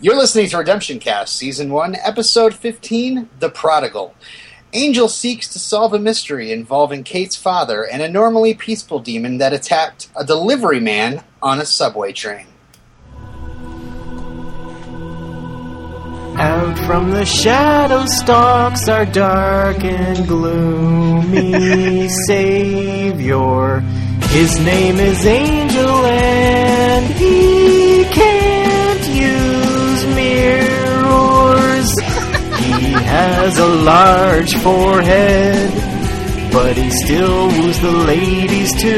[0.00, 4.14] You're listening to Redemption Cast, Season 1, Episode 15 The Prodigal.
[4.72, 9.52] Angel seeks to solve a mystery involving Kate's father and a normally peaceful demon that
[9.52, 12.46] attacked a delivery man on a subway train.
[16.38, 23.80] Out from the shadow stalks our dark and gloomy Savior.
[24.28, 28.57] His name is Angel and he can't
[33.08, 35.72] has a large forehead,
[36.52, 38.94] but he still woos the ladies to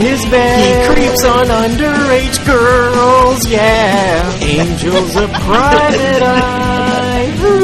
[0.00, 0.88] his bed.
[0.88, 4.38] He creeps on underage girls, yeah.
[4.42, 7.56] Angel's a private eye who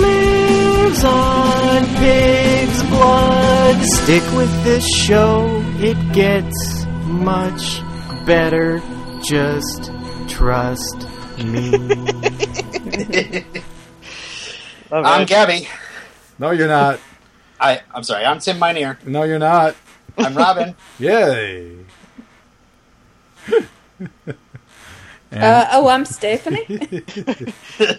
[0.00, 3.84] lives on pig's blood.
[3.84, 7.82] Stick with this show, it gets much
[8.26, 8.80] better.
[9.24, 9.90] Just
[10.28, 11.72] trust me.
[15.04, 15.68] I'm Gabby.
[16.38, 17.00] No, you're not.
[17.60, 18.98] I, I'm sorry, I'm Tim Minear.
[19.06, 19.74] No, you're not.
[20.18, 20.74] I'm Robin.
[20.98, 21.72] Yay.
[25.32, 26.66] Uh, oh, I'm Stephanie.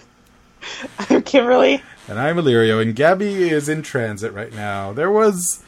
[1.10, 1.82] I'm Kimberly.
[2.08, 4.94] and I'm Alirio, and Gabby is in transit right now.
[4.94, 5.64] There was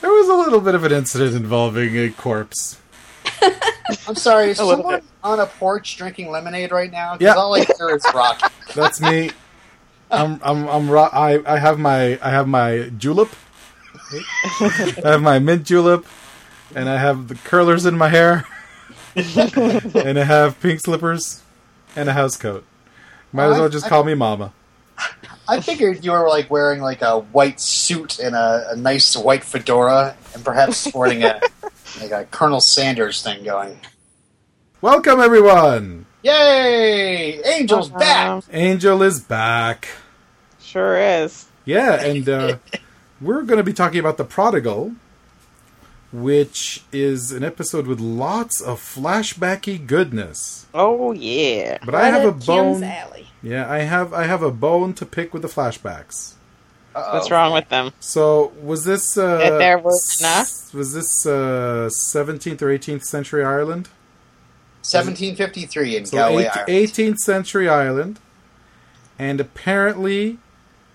[0.00, 2.80] there was a little bit of an incident involving a corpse.
[4.08, 5.04] I'm sorry, is someone bit.
[5.22, 7.12] on a porch drinking lemonade right now?
[7.12, 7.34] 'Cause Yeah.
[7.34, 8.52] all I hear is rock.
[8.74, 9.30] That's me.
[10.14, 13.28] I'm I'm I'm ro- I I have my I have my julep.
[14.12, 16.04] I have my mint julep,
[16.74, 18.44] and I have the curlers in my hair,
[19.16, 21.42] and I have pink slippers,
[21.96, 22.64] and a house coat.
[23.32, 24.52] Might as well just call me Mama.
[25.48, 29.42] I figured you were like wearing like a white suit and a, a nice white
[29.42, 31.40] fedora, and perhaps sporting a
[32.00, 33.78] like a Colonel Sanders thing going.
[34.80, 36.06] Welcome everyone.
[36.22, 37.42] Yay!
[37.42, 38.44] Angel's Um, back.
[38.52, 39.88] Angel is back.
[40.74, 41.46] Sure is.
[41.64, 42.56] Yeah, and uh,
[43.20, 44.92] we're going to be talking about The Prodigal,
[46.12, 50.66] which is an episode with lots of flashbacky goodness.
[50.74, 51.78] Oh yeah.
[51.84, 52.82] But I have a Right up Kim's bone.
[52.82, 53.28] alley.
[53.40, 56.32] Yeah, I have I have a bone to pick with the flashbacks.
[56.94, 57.14] Uh-oh.
[57.18, 57.92] What's wrong with them?
[58.00, 60.74] So was this uh, That there were s- enough?
[60.74, 63.88] Was this uh, 17th or 18th century Ireland?
[64.82, 66.68] 1753 in So Galway, eight- Ireland.
[66.88, 68.18] 18th century Ireland,
[69.18, 70.38] and apparently,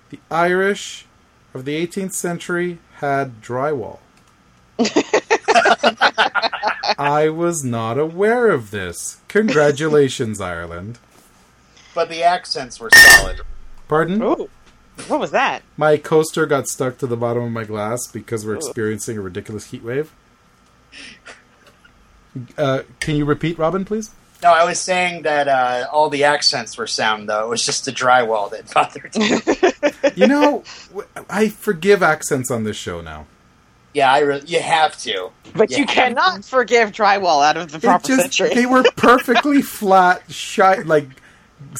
[0.09, 1.05] the Irish
[1.53, 3.99] of the 18th century had drywall.
[6.97, 9.21] I was not aware of this.
[9.27, 10.99] Congratulations, Ireland.
[11.93, 13.41] But the accents were solid.
[13.87, 14.21] Pardon?
[14.21, 14.49] Ooh.
[15.07, 15.63] What was that?
[15.77, 18.57] My coaster got stuck to the bottom of my glass because we're Ooh.
[18.57, 20.11] experiencing a ridiculous heat wave.
[22.57, 24.11] Uh, can you repeat, Robin, please?
[24.41, 27.43] No, I was saying that uh, all the accents were sound, though.
[27.45, 30.11] It was just the drywall that bothered me.
[30.15, 30.63] You know,
[31.29, 33.25] I forgive accents on this show now.
[33.93, 35.31] yeah, I re- you have to.
[35.53, 35.79] But Yeah.
[35.79, 38.53] you cannot forgive drywall out of the proper just century.
[38.55, 41.07] they were perfectly flat, shi like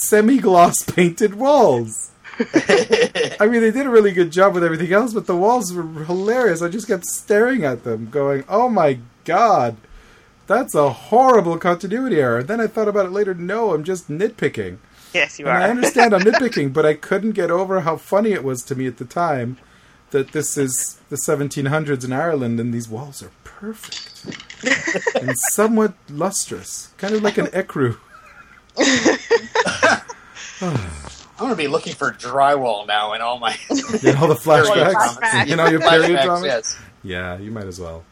[0.02, 2.12] semi-gloss painted walls.
[2.40, 5.84] I mean, they did a really good job with everything else, but the walls were
[6.06, 6.62] hilarious.
[6.62, 9.76] I just kept staring at them, going, "Oh my god,
[10.50, 13.34] that's a horrible continuity error." Then I thought about it later.
[13.34, 14.78] No, I'm just nitpicking.
[15.14, 18.44] yes, you And I understand I'm nitpicking, but I couldn't get over how funny it
[18.44, 19.58] was to me at the time
[20.12, 24.26] that this is the 1700s in Ireland and these walls are perfect
[25.16, 27.98] and somewhat lustrous, kind of like an ecru.
[30.62, 34.94] I'm going to be looking for drywall now in all my in all the flashbacks.
[34.94, 35.48] Flashbacks.
[35.48, 36.44] You know your period dramas.
[36.44, 38.04] Yes, Yeah, you might as well.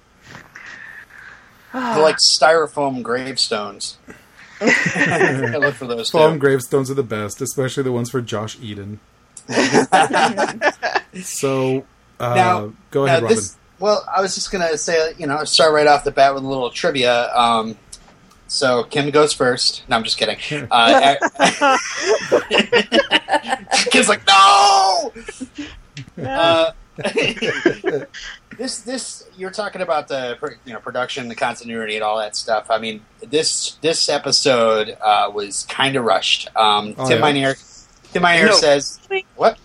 [1.95, 3.97] They're like styrofoam gravestones.
[4.61, 6.39] I look for those Foam too.
[6.39, 8.99] gravestones are the best, especially the ones for Josh Eden.
[11.23, 11.85] so,
[12.19, 13.35] uh, Now- go Now, ahead, Robin.
[13.38, 16.33] this, well, I was just going to say, you know, start right off the bat
[16.33, 17.31] with a little trivia.
[17.35, 17.77] Um,
[18.47, 19.83] so Kim goes first.
[19.88, 20.38] No, I'm just kidding.
[20.71, 21.15] Uh,
[23.91, 25.13] Kim's like, no.
[26.23, 26.71] Uh,
[28.57, 32.67] this this you're talking about the you know production, the continuity, and all that stuff.
[32.69, 36.47] I mean, this this episode uh, was kind of rushed.
[36.55, 37.25] Um, Oh, Tim yeah?
[37.31, 37.55] Minear,
[38.11, 38.53] Tim Minear No.
[38.53, 38.99] says
[39.35, 39.59] what?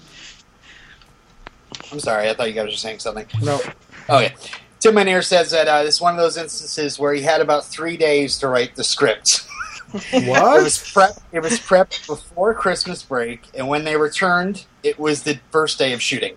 [1.91, 3.27] I'm sorry, I thought you guys were saying something.
[3.43, 3.61] no,
[4.09, 4.33] Oh yeah,
[4.81, 7.65] Tim Minear says that uh, this is one of those instances where he had about
[7.67, 9.47] three days to write the script.
[10.11, 10.63] It what?
[10.63, 11.11] was prep.
[11.33, 15.93] It was prepped before Christmas break, and when they returned, it was the first day
[15.93, 16.35] of shooting.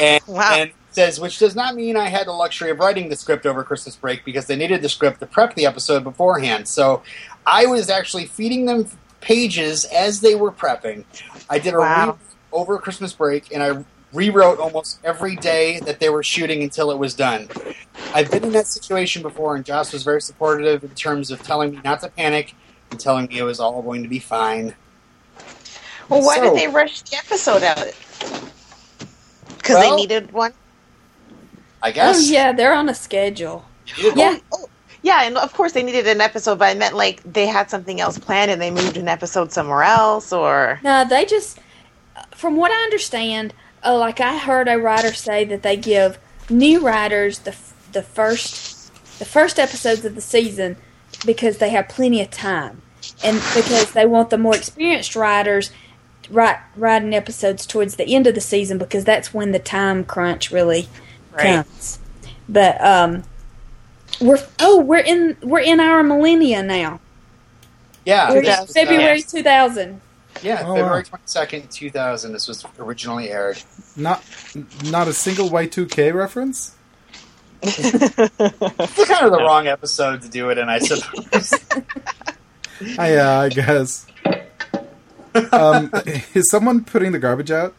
[0.00, 0.54] And, Wow.
[0.54, 3.62] and says, which does not mean I had the luxury of writing the script over
[3.62, 6.66] Christmas break because they needed the script to prep the episode beforehand.
[6.66, 7.02] So
[7.46, 8.86] I was actually feeding them
[9.20, 11.04] pages as they were prepping.
[11.48, 12.18] I did a Wow.
[12.52, 16.98] over Christmas break, and I rewrote almost every day that they were shooting until it
[16.98, 17.48] was done.
[18.12, 21.70] I've been in that situation before, and Joss was very supportive in terms of telling
[21.70, 22.54] me not to panic
[22.90, 24.74] and telling me it was all going to be fine.
[26.08, 27.92] Well, why So- did they rush the episode out?
[29.70, 30.52] Because Well- they needed one.
[31.82, 32.16] I guess.
[32.18, 33.64] Oh yeah, they're on a schedule.
[34.14, 34.36] Yeah.
[34.52, 34.68] Oh,
[35.02, 38.00] yeah, and of course they needed an episode, but I meant like they had something
[38.00, 41.58] else planned and they moved an episode somewhere else, or No, they just,
[42.32, 46.18] from what I understand, uh, like I heard a writer say that they give
[46.50, 47.56] new writers the
[47.92, 50.76] the first the first episodes of the season
[51.24, 52.82] because they have plenty of time,
[53.24, 55.70] and because they want the more experienced writers
[56.30, 60.50] write writing episodes towards the end of the season because that's when the time crunch
[60.50, 60.88] really
[61.32, 61.64] Right.
[61.64, 61.98] comes.
[62.48, 63.22] But um,
[64.20, 67.00] we're oh we're in we're in our millennia now.
[68.04, 68.32] yeah.
[68.32, 70.00] In uh, February two thousand.
[70.42, 71.02] yeah, Oh, February wow.
[71.02, 72.32] twenty second, two thousand.
[72.32, 73.58] This was originally aired.
[73.96, 74.24] Not
[74.86, 76.74] not a single Y2K reference?
[77.62, 77.76] It's
[79.08, 81.54] kind of the wrong episode to do it in, I suppose.
[82.98, 84.06] Ah, yeah, I guess.
[85.52, 85.90] Um,
[86.34, 87.74] is someone putting the garbage out?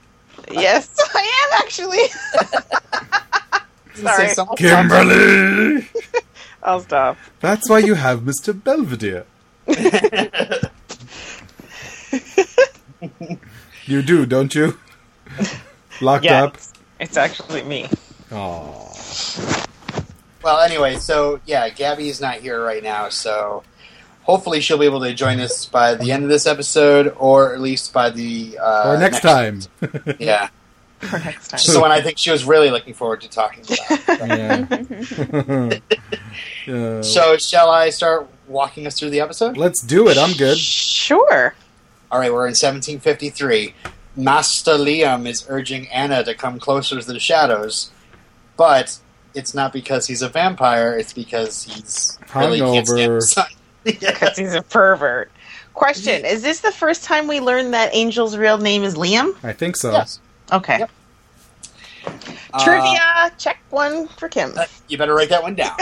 [0.51, 2.07] yes, I am actually.
[3.93, 4.55] Say Sorry, something.
[4.57, 5.85] Kimberly!
[6.63, 7.17] I'll stop.
[7.41, 8.53] That's why you have Mr.
[8.63, 9.25] Belvedere.
[13.85, 14.77] You do, don't you?
[16.01, 16.57] Locked Yeah, up?
[16.99, 17.87] it's actually me.
[18.31, 18.93] Oh.
[20.43, 23.63] Well, anyway, so yeah, Gabby is not here right now, so
[24.23, 27.61] hopefully she'll be able to join us by the end of this episode, or at
[27.61, 29.61] least by the uh, or next time.
[30.19, 30.49] Yeah,
[30.99, 31.59] For next time.
[31.59, 34.19] she's the one I think she was really looking forward to talking about.
[34.29, 35.71] yeah.
[36.67, 37.01] Yeah.
[37.01, 39.57] so, shall I start walking us through the episode?
[39.57, 40.17] Let's do it.
[40.17, 40.57] I'm good.
[40.57, 41.55] Sure.
[42.11, 43.73] All right, we're in 1753.
[44.15, 47.91] Master Liam is urging Anna to come closer to the shadows,
[48.57, 48.99] but
[49.33, 50.97] it's not because he's a vampire.
[50.97, 53.19] It's because he's really can't stand Hungover.
[53.19, 53.45] the sun.
[53.83, 54.11] Yeah.
[54.11, 55.31] Because he's a pervert.
[55.73, 59.35] Question: Is this the first time we learned that Angel's real name is Liam?
[59.43, 59.91] I think so.
[59.91, 60.19] Yes.
[60.51, 60.79] Okay.
[60.79, 60.91] Yep.
[62.53, 63.31] Uh, Trivia.
[63.37, 64.53] check one for Kim.
[64.87, 65.77] you better write that one down.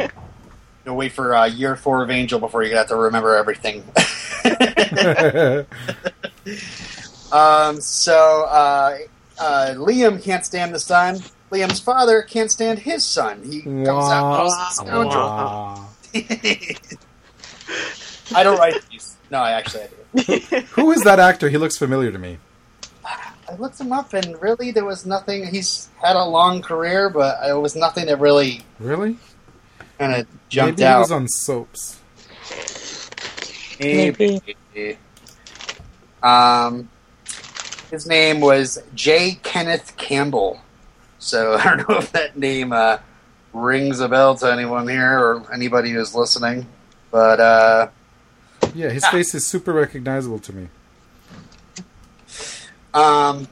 [0.86, 3.82] You'll wait for uh, year four of Angel before you have to remember everything.
[7.32, 8.98] um, so uh,
[9.38, 11.20] uh, Liam can't stand the sun.
[11.50, 13.42] Liam's father can't stand his son.
[13.44, 15.86] He comes out as a scoundrel.
[18.34, 19.16] I don't write these.
[19.30, 19.88] No, I actually I
[20.22, 20.60] do.
[20.72, 21.48] Who is that actor?
[21.48, 22.38] He looks familiar to me.
[23.04, 25.46] I looked him up, and really, there was nothing.
[25.46, 29.18] He's had a long career, but it was nothing that really Really?
[29.98, 32.00] kind of jumped Maybe he was on soaps.
[33.78, 34.40] Maybe.
[36.22, 36.88] Um,
[37.90, 39.38] his name was J.
[39.44, 40.60] Kenneth Campbell.
[41.26, 42.98] So I don't know if that name uh,
[43.52, 46.66] rings a bell to anyone here or anybody who's listening.
[47.10, 47.88] But uh,
[48.74, 49.10] Yeah, his Ah.
[49.10, 50.68] face is super recognizable to me.
[52.94, 53.48] um,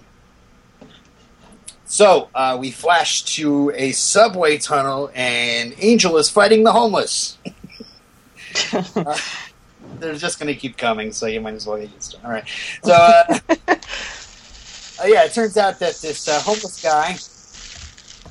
[1.84, 7.38] so uh, we flash to a subway tunnel, and Angel is fighting the homeless.
[8.96, 9.16] Uh,
[9.98, 12.24] they're just going to keep coming, so you might as well get used to it.
[12.24, 12.44] All right.
[12.84, 13.76] So, uh, uh,
[15.06, 17.16] yeah, it turns out that this uh, homeless guy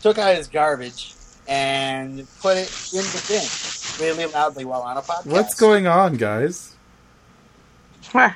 [0.03, 1.13] took out his garbage
[1.47, 5.25] and put it in the bin really loudly while on a podcast.
[5.25, 6.75] What's going on, guys?
[8.07, 8.31] Huh.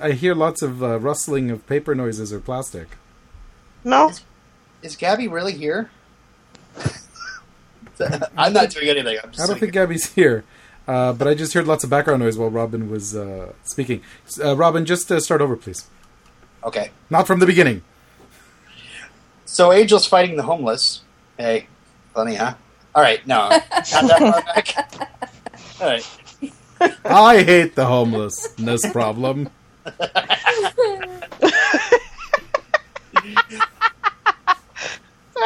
[0.00, 2.86] I hear lots of uh, rustling of paper noises or plastic.
[3.82, 4.12] No.
[4.82, 5.90] Is Gabby really here?
[8.36, 9.18] I'm not doing anything.
[9.24, 10.44] I'm just I don't sitting think Gabby's here,
[10.86, 14.02] uh, but I just heard lots of background noise while Robin was uh, speaking.
[14.42, 15.88] Uh, Robin, just uh, start over, please.
[16.62, 16.90] Okay.
[17.08, 17.82] Not from the beginning.
[19.50, 21.00] So Angel's fighting the homeless.
[21.36, 21.66] Hey,
[22.14, 22.54] funny, huh?
[22.94, 25.10] All right, no, not that far back.
[25.80, 27.02] All right.
[27.04, 29.50] I hate the homelessness problem.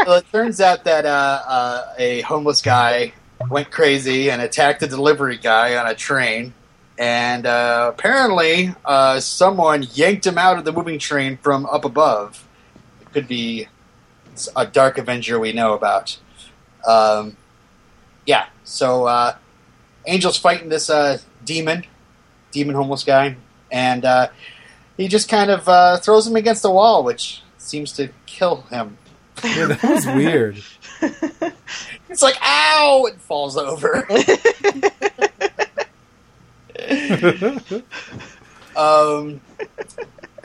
[0.07, 3.15] Well, it turns out that uh, uh, a homeless guy
[3.49, 6.53] went crazy and attacked a delivery guy on a train.
[6.99, 12.45] And uh, apparently, uh, someone yanked him out of the moving train from up above.
[13.01, 13.69] It could be
[14.57, 16.19] a Dark Avenger we know about.
[16.87, 17.37] Um,
[18.27, 19.37] yeah, so uh,
[20.07, 21.85] Angel's fighting this uh, demon,
[22.53, 23.37] demon homeless guy,
[23.71, 24.29] and uh,
[24.97, 28.99] he just kind of uh, throws him against the wall, which seems to kill him.
[29.43, 30.63] Yeah, that was weird.
[32.15, 33.07] It's like, ow!
[33.09, 34.07] It falls over.
[38.77, 39.41] um,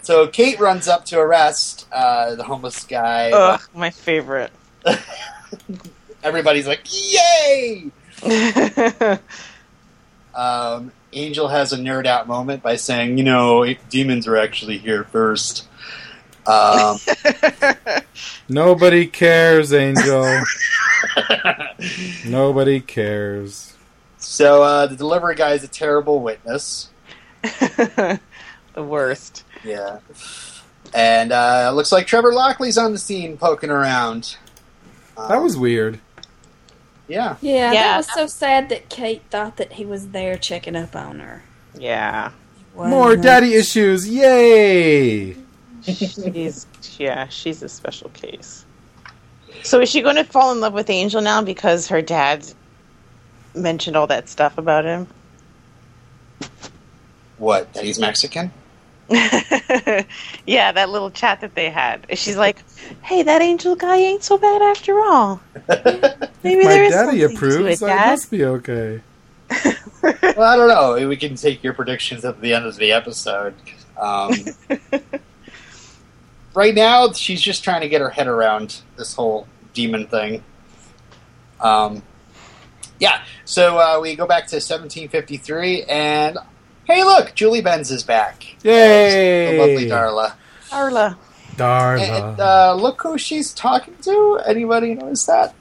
[0.10, 3.30] so Kate runs up to arrest uh, the homeless guy.
[3.30, 4.52] Ugh, my favorite.
[6.24, 7.92] Everybody's like, "Yay!"
[10.34, 15.04] Um, Angel has a nerd out moment by saying, "You know, demons are actually here
[15.04, 15.68] first.
[16.48, 16.98] Um,
[18.50, 20.42] Nobody cares, Angel.
[22.26, 23.76] Nobody cares.
[24.18, 26.90] so uh, the delivery guy is a terrible witness.
[27.44, 28.20] the
[28.78, 29.44] worst.
[29.64, 30.00] Yeah.
[30.94, 34.38] And uh, looks like Trevor Lockley's on the scene poking around.
[35.18, 36.00] Um, That was weird.
[37.08, 37.36] yeah.
[37.42, 37.84] Yeah, Yeah.
[37.84, 41.44] that was so sad that Kate thought that he was there checking up on her.
[41.78, 42.32] Yeah.
[42.76, 44.08] More daddy issues.
[44.08, 45.36] Yay!
[45.84, 46.66] She's
[46.98, 48.66] yeah, she's a special case.
[49.64, 52.46] So is she going to fall in love with Angel now because her dad
[53.54, 55.08] mentioned all that stuff about him?
[57.38, 57.74] What?
[57.74, 58.52] That he's Mexican?
[60.46, 62.06] yeah, that little chat that they had.
[62.18, 62.64] She's like,
[63.02, 65.42] "Hey, that Angel guy ain't so bad after all.
[66.44, 67.82] Maybe My there is daddy something to approves.
[67.82, 69.02] it, I Dad." must be okay.
[70.02, 71.08] Well, I don't know.
[71.10, 73.54] We can take your predictions at the end of the episode.
[74.00, 74.32] Um,
[76.54, 80.42] right now, she's just trying to get her head around this whole demon thing.
[81.60, 82.02] Um,
[83.00, 86.38] yeah, so uh, we go back to 1753, and
[86.90, 88.56] hey, look, Julie Benz is back.
[88.64, 89.56] Yay!
[89.56, 90.34] The lovely Darla.
[90.72, 91.18] Arla.
[91.56, 92.00] Darla.
[92.32, 94.40] And uh, look who she's talking to.
[94.46, 95.54] Anybody notice that?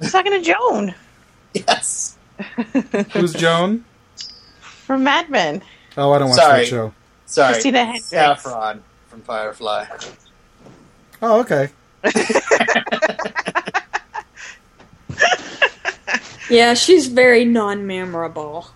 [0.00, 0.94] He's talking to Joan
[1.54, 2.16] Yes.
[3.12, 3.84] Who's Joan?
[4.62, 5.62] from Mad Men.
[5.96, 6.60] Oh, I don't watch Sorry.
[6.60, 6.92] that show.
[7.26, 7.52] Sorry.
[7.52, 8.06] Christina Hendricks.
[8.06, 9.84] Saffron from Firefly.
[11.22, 11.68] Oh, okay.
[16.50, 18.66] Yeah, she's very non-memorable.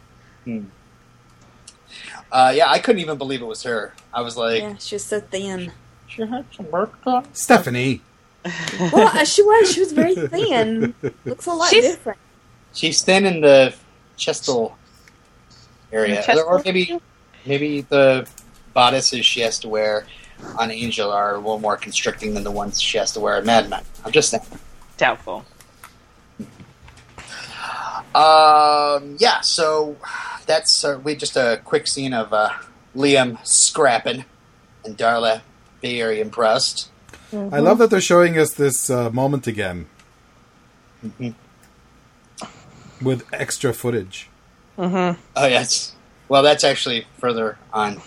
[2.33, 3.95] Uh, yeah, I couldn't even believe it was her.
[4.13, 5.73] I was like, Yeah, she's so thin.
[6.09, 7.25] she had some work done.
[7.35, 8.03] Stephanie.
[8.93, 9.73] Well, uh, she was.
[9.73, 10.95] She was very thin.
[11.25, 12.19] Looks a lot She's- different.
[12.73, 13.75] She's thin in the
[14.19, 14.75] chestal
[15.91, 16.45] area, Chestal?
[16.47, 17.01] or maybe
[17.45, 18.29] maybe the
[18.75, 20.07] bodices she has to wear
[20.59, 23.47] on Angel are a little more constricting than the ones she has to wear in
[23.47, 23.83] Mad Men.
[24.05, 24.45] I'm just saying.
[24.99, 25.45] Doubtful.
[28.15, 29.97] Um, yeah, so
[30.47, 32.51] that's uh, we just a quick scene of uh,
[32.95, 34.25] Liam scrapping
[34.85, 35.43] and Darla
[35.83, 36.91] very impressed.
[37.33, 39.87] I love that they're showing us this uh, moment again
[41.05, 41.35] Mhm.
[43.03, 44.29] with extra footage.
[44.79, 45.95] Oh yes,
[46.29, 48.01] well that's actually further on,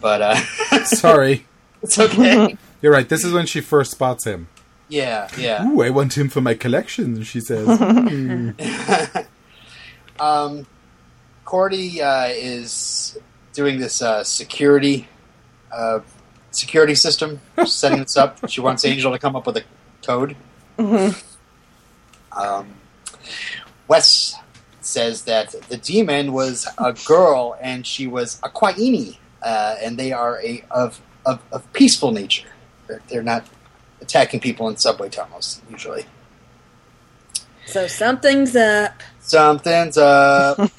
[0.00, 0.36] but uh,
[0.84, 1.46] Sorry.
[1.82, 2.56] it's okay.
[2.82, 3.08] You're right.
[3.08, 4.48] This is when she first spots him.
[4.88, 5.66] yeah, yeah.
[5.66, 7.66] Ooh, I want him for my collection, she says.
[7.78, 8.50] Hmm.
[10.20, 10.66] um,
[11.46, 13.18] Cordy uh, is
[13.54, 15.08] doing this uh, security
[15.72, 16.00] uh,
[16.50, 18.48] security system, setting this up.
[18.50, 19.64] She wants Angel to come up with a
[20.04, 20.36] code.
[22.32, 22.74] Um,
[23.88, 24.34] Wes
[24.80, 30.12] says that the demon was a girl and she was a Kwaini, uh, and they
[30.12, 32.48] are a of, of, of peaceful nature.
[32.88, 33.46] They're, they're not
[34.00, 36.06] attacking people in subway tunnels usually.
[37.66, 39.02] So something's up.
[39.26, 40.58] Something's up.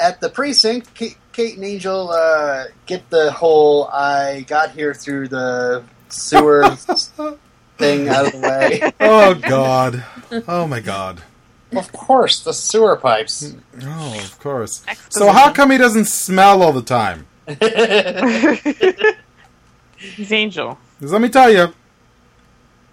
[0.00, 5.26] At the precinct, Kate, Kate and Angel uh, get the whole I got here through
[5.28, 6.70] the sewer
[7.78, 8.92] thing out of the way.
[9.00, 10.04] oh, God.
[10.46, 11.22] Oh, my God.
[11.74, 13.54] Of course, the sewer pipes.
[13.82, 14.84] Oh, of course.
[15.10, 17.26] So, how come he doesn't smell all the time?
[19.98, 20.78] He's Angel.
[21.00, 21.74] 'Cause let me tell you,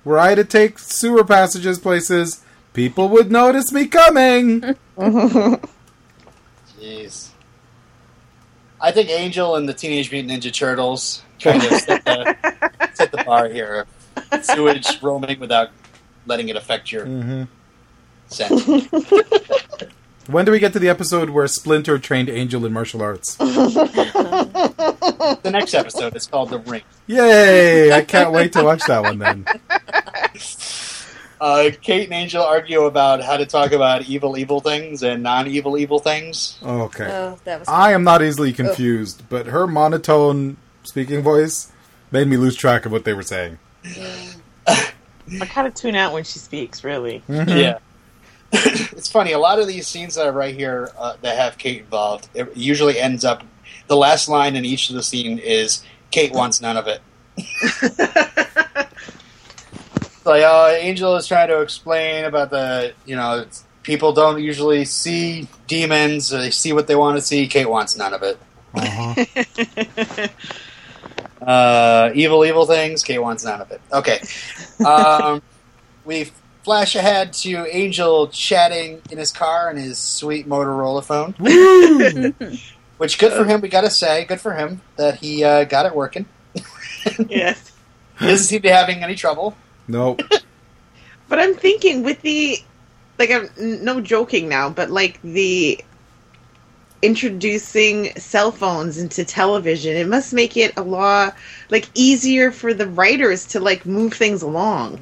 [0.04, 2.42] were I to take sewer passages places,
[2.76, 4.62] people would notice me coming.
[6.80, 7.30] Jeez.
[8.80, 12.36] I think Angel and the Teenage Mutant Ninja Turtles kind of set the,
[12.94, 13.88] set the bar here.
[14.42, 15.70] Sewage roaming without
[16.28, 17.44] letting it affect your hmm
[18.28, 18.90] scent.
[20.28, 23.36] When do we get to the episode where Splinter trained Angel in martial arts?
[23.36, 26.82] the next episode is called The Ring.
[27.06, 27.94] Yay!
[27.94, 29.46] I can't wait to watch that one then.
[31.46, 35.78] Uh, Kate and Angel argue about how to talk about evil, evil things and non-evil,
[35.78, 36.58] evil things.
[36.64, 37.08] Okay.
[37.08, 37.68] Oh, that was.
[37.68, 41.72] I am not easily confused, but her monotone speaking voice
[42.10, 43.60] made me lose track of what they were saying.
[44.68, 44.92] I
[45.42, 46.84] kind of tune out when she speaks.
[46.84, 47.22] Really.
[47.30, 47.62] Mhm.
[47.62, 47.78] Yeah.
[48.52, 49.34] it's funny.
[49.34, 52.58] A lot of these scenes that are right here uh, that have Kate involved, it
[52.58, 53.44] usually ends up.
[53.86, 57.02] The last line in each of the scene is Kate wants none of it.
[60.26, 63.46] like, oh, Angel is trying to explain about the, you know,
[63.84, 66.34] people don't usually see demons.
[66.34, 67.48] Or they see what they want to see.
[67.48, 68.38] Kate wants none of it.
[68.74, 70.28] Uh-huh.
[71.46, 73.04] Uh, evil, evil things.
[73.04, 73.80] Kate wants none of it.
[73.94, 74.20] Okay.
[74.84, 75.42] Um,
[76.06, 76.32] we
[76.64, 81.34] flash ahead to Angel chatting in his car in his sweet Motorola phone.
[82.98, 83.62] Which good for him.
[83.62, 86.26] We gotta say, good for him that he uh, got it working.
[87.28, 87.72] yes.
[88.20, 89.56] He doesn't seem to be having any trouble.
[89.88, 90.22] Nope.
[91.28, 92.60] But I'm thinking with the
[93.18, 95.84] like I'm no joking now, but like the
[97.02, 101.36] introducing cell phones into television, it must make it a lot
[101.70, 105.00] like easier for the writers to like move things along.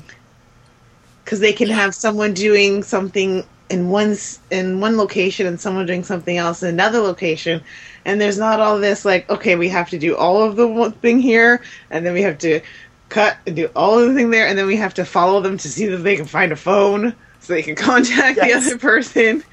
[1.25, 4.15] Cuz they can have someone doing something in one
[4.51, 7.61] in one location and someone doing something else in another location
[8.05, 10.91] and there's not all this like okay, we have to do all of the one
[10.91, 12.61] thing here and then we have to
[13.13, 15.58] cut and do all of the thing there, and then we have to follow them
[15.60, 18.65] to see that they can find a phone so they can contact Yes.
[18.65, 19.43] the other person.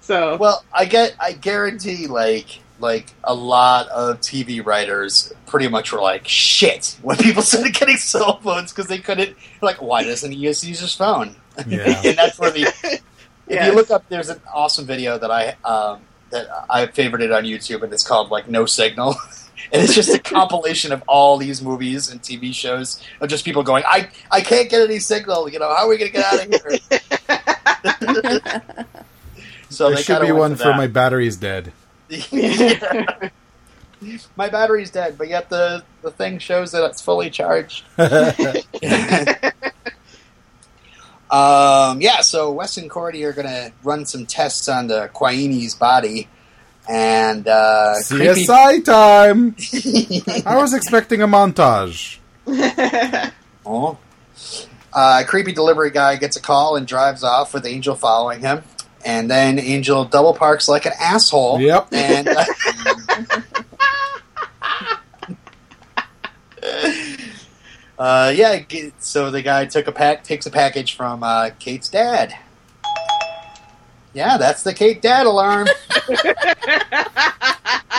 [0.00, 5.92] So Well, I get, I guarantee, like, like a lot of TV writers pretty much
[5.92, 9.36] were like, "Shit!" when people started getting cell phones because they couldn't.
[9.60, 11.36] Like, why doesn't he just use his phone?
[11.66, 12.00] Yeah.
[12.04, 13.02] and that's where the If
[13.48, 13.66] Yes.
[13.66, 17.82] you look up, there's an awesome video that I um, that I favorited on YouTube,
[17.82, 19.16] and it's called like No Signal,
[19.72, 23.62] and it's just a compilation of all these movies and TV shows of just people
[23.62, 25.48] going, "I I can't get any signal.
[25.48, 26.78] You know, how are we going to get out of here?"
[29.70, 30.76] so there they should be one to for that.
[30.76, 31.72] my battery's dead.
[34.36, 37.84] my battery's dead, but yet the the thing shows that it's fully charged.
[41.30, 45.76] Um, yeah, so Wes and Cordy are going to run some tests on the Kwaini's
[45.76, 46.28] body.
[46.90, 49.54] And uh, creepy, CSI time!
[50.46, 52.18] I was expecting a montage.
[53.64, 53.96] oh.
[54.92, 58.64] uh, creepy delivery guy gets a call and drives off with Angel following him.
[59.04, 61.60] And then Angel double parks like an asshole.
[61.60, 61.92] Yep.
[61.92, 62.44] And uh,
[68.00, 68.64] uh, yeah,
[68.98, 72.34] so the guy took a pack, takes a package from uh, Kate's dad.
[74.12, 75.68] Yeah, that's the Kate dad alarm.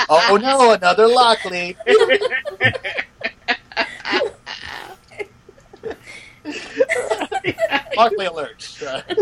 [0.10, 1.78] oh no, another Lockley.
[7.95, 8.78] Lockley alert.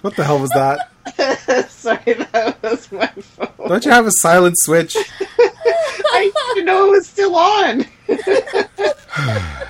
[0.00, 0.90] What the hell was that?
[1.70, 3.68] Sorry, that was my phone.
[3.68, 4.96] Don't you have a silent switch?
[4.96, 7.84] I didn't know it was still on.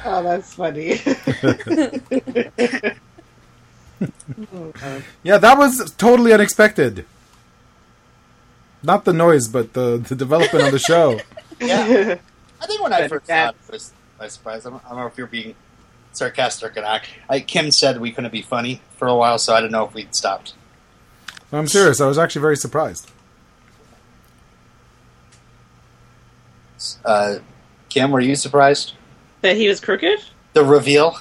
[0.05, 1.01] oh, that's funny.
[4.01, 5.03] God.
[5.23, 7.05] Yeah, that was totally unexpected.
[8.83, 11.21] Not the noise, but the, the development of the show.
[11.61, 12.19] yeah,
[12.61, 14.67] I think when I first saw it, I was, I was surprised.
[14.67, 15.55] I don't, I don't know if you're being
[16.13, 17.03] sarcastic or not.
[17.29, 19.95] I, Kim said we couldn't be funny for a while, so I didn't know if
[19.95, 20.55] we'd stopped.
[21.53, 22.01] I'm serious.
[22.01, 23.11] I was actually very surprised.
[27.05, 27.37] Uh,
[27.89, 28.93] Kim, were you surprised?
[29.47, 30.21] that he was crooked?
[30.53, 31.19] The reveal.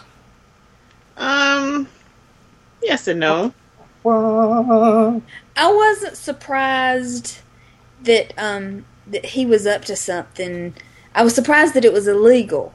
[1.17, 1.88] Um,
[2.85, 3.53] yes and no.
[4.05, 7.39] I wasn't surprised
[8.03, 10.73] that um that he was up to something.
[11.13, 12.73] I was surprised that it was illegal,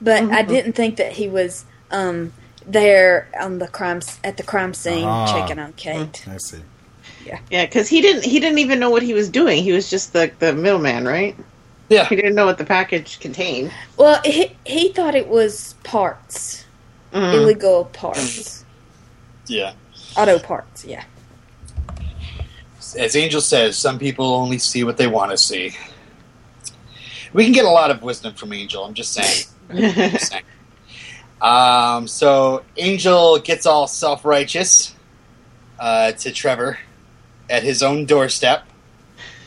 [0.00, 2.32] but I didn't think that he was um
[2.66, 5.26] there on the crime at the crime scene Ah.
[5.32, 6.24] checking on Kate.
[6.28, 6.58] I see.
[7.26, 8.24] Yeah, yeah, because he didn't.
[8.24, 9.62] He didn't even know what he was doing.
[9.62, 11.36] He was just the the middleman, right?
[11.88, 12.04] Yeah.
[12.06, 13.72] He didn't know what the package contained.
[13.96, 16.64] Well, he he thought it was parts,
[17.12, 17.34] Mhm.
[17.34, 18.64] illegal parts,
[19.50, 19.72] Yeah.
[20.16, 20.84] auto parts.
[20.84, 21.04] Yeah.
[22.96, 25.76] As Angel says, some people only see what they want to see.
[27.32, 28.84] We can get a lot of wisdom from Angel.
[28.84, 29.46] I'm just saying.
[29.70, 30.44] I'm just saying.
[31.40, 34.94] Um, so Angel gets all self righteous
[35.78, 36.78] uh, to Trevor
[37.48, 38.64] at his own doorstep,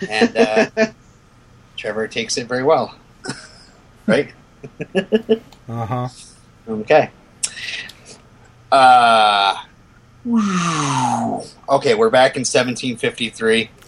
[0.10, 0.70] and uh,
[1.78, 2.96] Trevor takes it very well.
[4.08, 4.32] right?
[4.96, 6.08] Uh huh.
[6.68, 7.10] Okay.
[8.72, 9.56] Uh,
[10.26, 13.70] okay, we're back in 1753.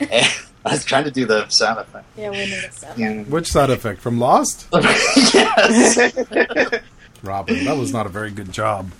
[0.00, 0.26] And
[0.64, 2.04] I was trying to do the sound effect.
[2.16, 3.30] Yeah, we need a sound.
[3.30, 4.00] Which side effect?
[4.00, 4.66] From Lost?
[4.72, 5.96] yes.
[7.22, 8.90] Robin, that was not a very good job.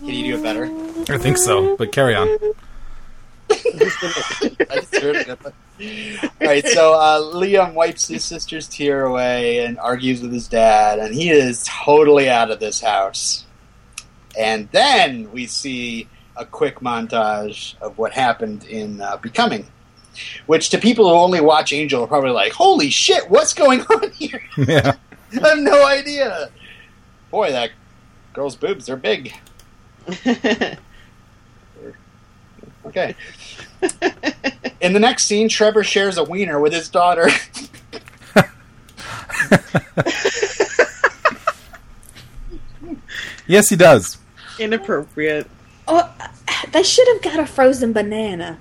[0.00, 0.66] Can you do it better?
[1.12, 2.28] I think so, but carry on.
[3.50, 5.38] I heard it.
[5.40, 10.98] All right, so uh, Liam wipes his sister's tear away and argues with his dad,
[10.98, 13.45] and he is totally out of this house.
[14.36, 19.66] And then we see a quick montage of what happened in uh, Becoming,
[20.46, 24.10] which to people who only watch Angel are probably like, "Holy shit, what's going on
[24.12, 24.94] here?" yeah.
[25.42, 26.50] I have no idea.
[27.30, 27.70] Boy, that
[28.32, 29.34] girl's boobs are big.
[32.86, 33.16] Okay.
[34.80, 37.28] In the next scene, Trevor shares a wiener with his daughter.
[43.46, 44.18] Yes, he does.
[44.58, 45.46] Inappropriate.
[45.88, 46.12] Oh,
[46.72, 48.58] they should have got a frozen banana.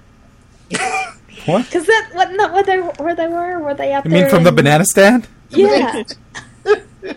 [1.46, 1.66] What?
[1.66, 3.60] Because that wasn't that what they where they were?
[3.60, 4.22] Were they out You there?
[4.22, 5.28] mean from the banana stand?
[5.50, 6.04] Yeah.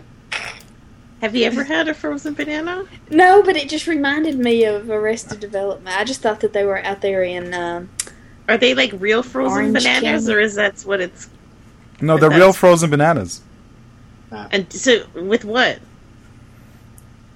[1.21, 2.85] Have you ever had a frozen banana?
[3.09, 5.97] no, but it just reminded me of Arrested Development.
[5.99, 7.53] I just thought that they were out there in.
[7.53, 7.89] Um,
[8.47, 10.33] Are they like real frozen Orange bananas, County.
[10.35, 11.29] or is that what it's?
[11.99, 13.41] No, But they're real frozen bananas.
[14.31, 15.79] And so with what?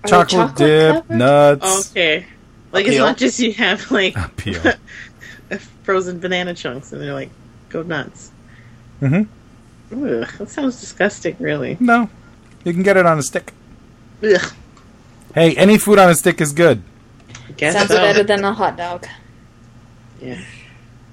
[0.04, 1.18] Are they Chocolate, dip, covered?
[1.18, 1.92] nuts.
[1.92, 2.26] Okay,
[2.72, 3.06] like it's Appeal?
[3.06, 4.16] not just you have like
[5.84, 7.30] frozen banana chunks, and they're like
[7.70, 8.32] go nuts.
[9.02, 9.28] Mm
[9.90, 11.36] hmm Ugh, that sounds disgusting.
[11.40, 11.78] Really.
[11.80, 12.10] No,
[12.64, 13.54] you can get it on a stick.
[14.24, 14.54] Ugh.
[15.36, 16.82] Hey, any food on a stick is good.
[17.58, 17.98] Guess Sounds so.
[17.98, 19.06] better than a hot dog.
[20.22, 20.42] Yeah.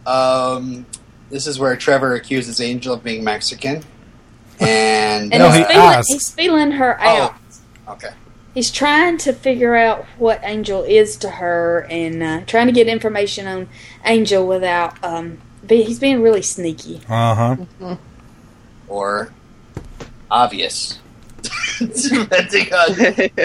[0.06, 0.86] Um,
[1.30, 3.82] this is where Trevor accuses Angel of being Mexican.
[4.58, 6.08] And, And No, he's, he feeling, asked.
[6.12, 7.06] he's feeling her Oh.
[7.08, 7.34] out.
[7.88, 8.08] okay.
[8.54, 12.88] He's trying to figure out what Angel is to her and uh, trying to get
[12.88, 13.68] information on
[14.04, 15.02] Angel without.
[15.04, 17.00] Um, be, he's being really sneaky.
[17.08, 17.96] Uh huh.
[18.88, 19.32] Or
[20.28, 20.98] obvious.
[21.78, 22.92] Depending on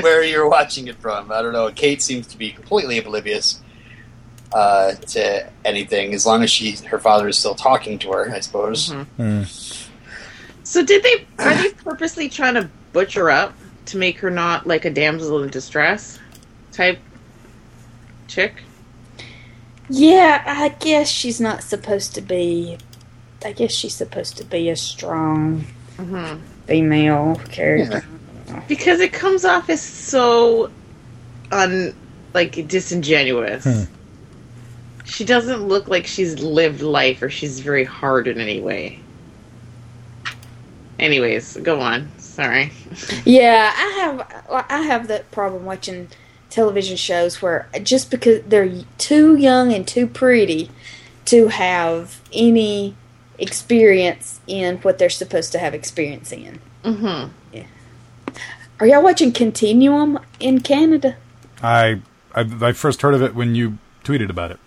[0.01, 1.31] where you're watching it from.
[1.31, 1.69] I don't know.
[1.69, 3.61] Kate seems to be completely oblivious
[4.53, 8.39] uh, to anything, as long as she her father is still talking to her, I
[8.39, 8.89] suppose.
[8.89, 9.87] Mhm.
[10.63, 11.27] So did they?
[11.37, 13.53] Are they purposely trying to butcher up
[13.85, 16.19] to make her not like a damsel in distress
[16.71, 16.99] type
[18.27, 18.63] chick?
[19.89, 22.77] Yeah, I guess she's not supposed to be.
[23.43, 25.65] I guess she's supposed to be a strong
[25.97, 26.41] Mm-hmm.
[26.65, 28.03] female character.
[28.67, 30.69] Because it comes off as so
[31.51, 31.95] un
[32.33, 33.63] like disingenuous.
[33.63, 33.83] Hmm.
[35.05, 38.99] She doesn't look like she's lived life or she's very hard in any way.
[40.99, 42.09] Anyways, go on.
[42.35, 42.69] Sorry.
[43.23, 46.09] Yeah, I have I have that problem watching
[46.49, 50.69] television shows where just because they're too young and too pretty
[51.27, 52.95] to have any
[53.39, 56.59] experience in what they're supposed to have experience in.
[56.83, 57.61] Mm-hmm.
[58.81, 61.15] Are y'all watching Continuum in Canada?
[61.63, 62.01] I,
[62.33, 64.59] I I first heard of it when you tweeted about it.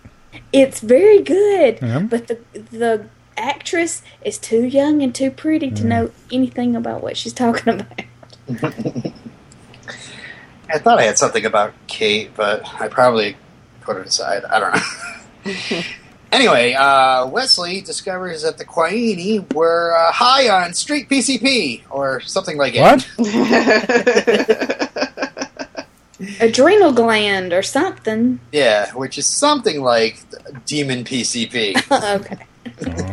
[0.51, 1.99] It's very good, Yeah.
[1.99, 2.39] but the
[2.71, 3.05] the
[3.39, 5.85] actress is too young and too pretty to Mm.
[5.85, 8.01] know anything about what she's talking about.
[10.71, 13.35] I thought I had something about Kate, but I probably
[13.81, 14.43] put it aside.
[14.45, 14.83] I don't know.
[16.31, 22.55] anyway, uh, Wesley discovers that the Kwaini were uh, high on street PCP or something
[22.57, 22.81] like it.
[22.81, 23.07] What?
[26.41, 28.39] Adrenal gland or something.
[28.51, 30.19] Yeah, which is something like
[30.65, 31.75] demon PCP.
[32.21, 32.45] okay.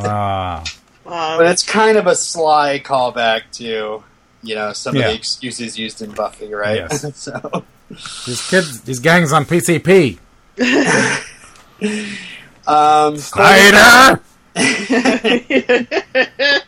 [0.04, 0.64] Ah,
[1.04, 4.02] but it's kind of a sly callback to,
[4.42, 6.86] you know, some of the excuses used in Buffy, right?
[6.90, 7.16] Yes.
[7.20, 10.18] so, these kids, these gangs on PCP.
[12.66, 14.20] um, Spider.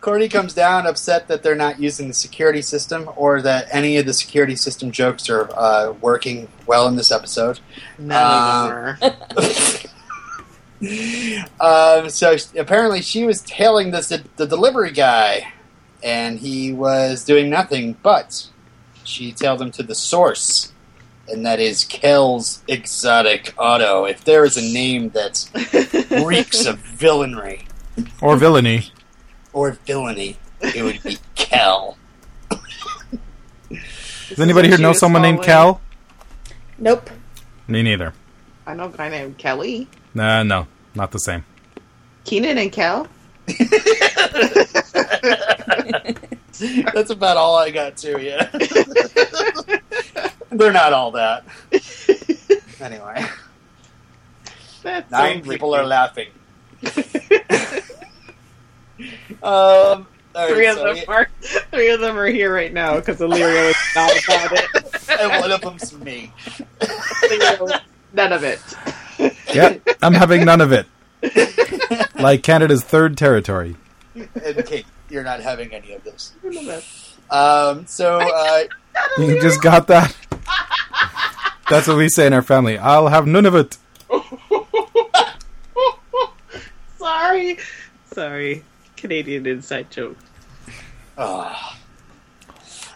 [0.00, 4.06] Cordy comes down upset that they're not using the security system or that any of
[4.06, 7.60] the security system jokes are uh, working well in this episode.
[7.98, 9.91] None of them are.
[11.60, 15.52] Um, so apparently she was tailing this the delivery guy,
[16.02, 17.94] and he was doing nothing.
[18.02, 18.48] But
[19.04, 20.72] she tailed him to the source,
[21.28, 24.04] and that is Kel's Exotic Auto.
[24.04, 25.48] If there is a name that
[26.26, 27.62] reeks of villainry
[28.20, 28.90] Or villainy.
[29.52, 31.96] or villainy, it would be Kel.
[34.28, 35.46] Does anybody here know Judas someone named Hallway.
[35.46, 35.80] Cal?
[36.78, 37.10] Nope.
[37.68, 38.14] Me neither.
[38.66, 39.88] I know a guy named Kelly.
[40.14, 41.44] Nah, no, not the same.
[42.24, 43.06] Keenan and Kel.
[46.94, 48.20] That's about all I got too.
[48.20, 48.44] Yeah,
[50.50, 51.44] they're not all that.
[52.80, 53.24] Anyway,
[54.82, 56.28] That's nine so people are laughing.
[59.42, 61.28] Um, all right, Three of so them we- are
[61.72, 65.20] three of them are here right now because Alirio is not about it.
[65.20, 66.30] and one of them's me.
[68.12, 68.60] None of it.
[69.54, 70.86] Yeah, I'm having none of it.
[72.14, 73.76] Like Canada's third territory.
[74.14, 76.32] And Kate, you're not having any of this.
[76.42, 76.84] None of it.
[77.32, 78.64] Um, so uh,
[79.18, 80.14] You just got that?
[81.70, 82.76] That's what we say in our family.
[82.78, 83.78] I'll have none of it.
[86.98, 87.58] Sorry.
[88.12, 88.64] Sorry.
[88.96, 90.16] Canadian inside joke.
[91.18, 91.78] Ah.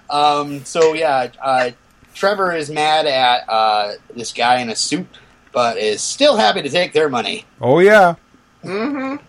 [0.08, 1.70] Um, so yeah, uh,
[2.14, 5.08] Trevor is mad at uh, this guy in a suit,
[5.56, 7.46] but is still happy to take their money.
[7.62, 8.16] Oh yeah.
[8.62, 9.24] Mm-hmm.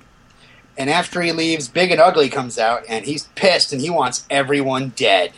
[0.78, 4.26] And after he leaves, Big and Ugly comes out, and he's pissed, and he wants
[4.30, 5.32] everyone dead.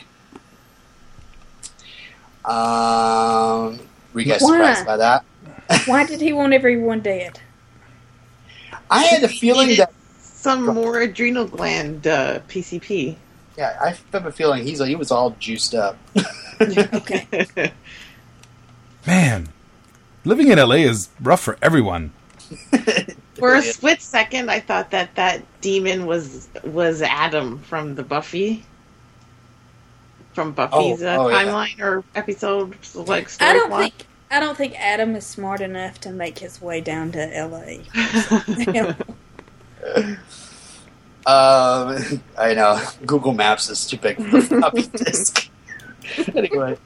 [2.43, 3.79] Um,
[4.13, 4.53] were you guys Why?
[4.73, 5.25] surprised by that?
[5.85, 7.39] Why did he want everyone dead?
[8.89, 13.15] I had the feeling that Some more adrenal gland uh, PCP.
[13.55, 15.99] yeah, I have a feeling he's like, he was all juiced up.
[16.61, 17.71] Okay.
[19.07, 19.47] Man,
[20.25, 22.11] living in LA is rough for everyone.
[23.35, 28.65] For a split second, I thought that that demon was was Adam from the Buffy,
[30.33, 31.43] from Buffy's Oh, uh, oh, yeah.
[31.45, 33.81] timeline or episode, like story I don't plot.
[33.81, 37.81] think I don't think Adam is smart enough to make his way down to L.A.
[41.25, 45.49] Um, I know Google Maps is too big for the floppy disk.
[46.35, 46.77] anyway,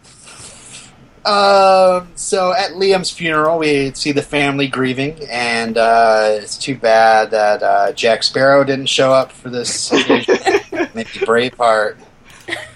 [1.25, 7.31] um, so at Liam's funeral, we see the family grieving, and uh, it's too bad
[7.31, 10.35] that uh, Jack Sparrow didn't show up for this occasion.
[10.93, 11.97] Maybe Braveheart.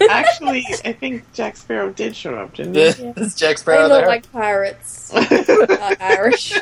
[0.10, 2.82] Actually, I think Jack Sparrow did show up, didn't he?
[3.22, 4.08] Is Jack They Sparrow look there?
[4.08, 6.54] like pirates, uh, Irish.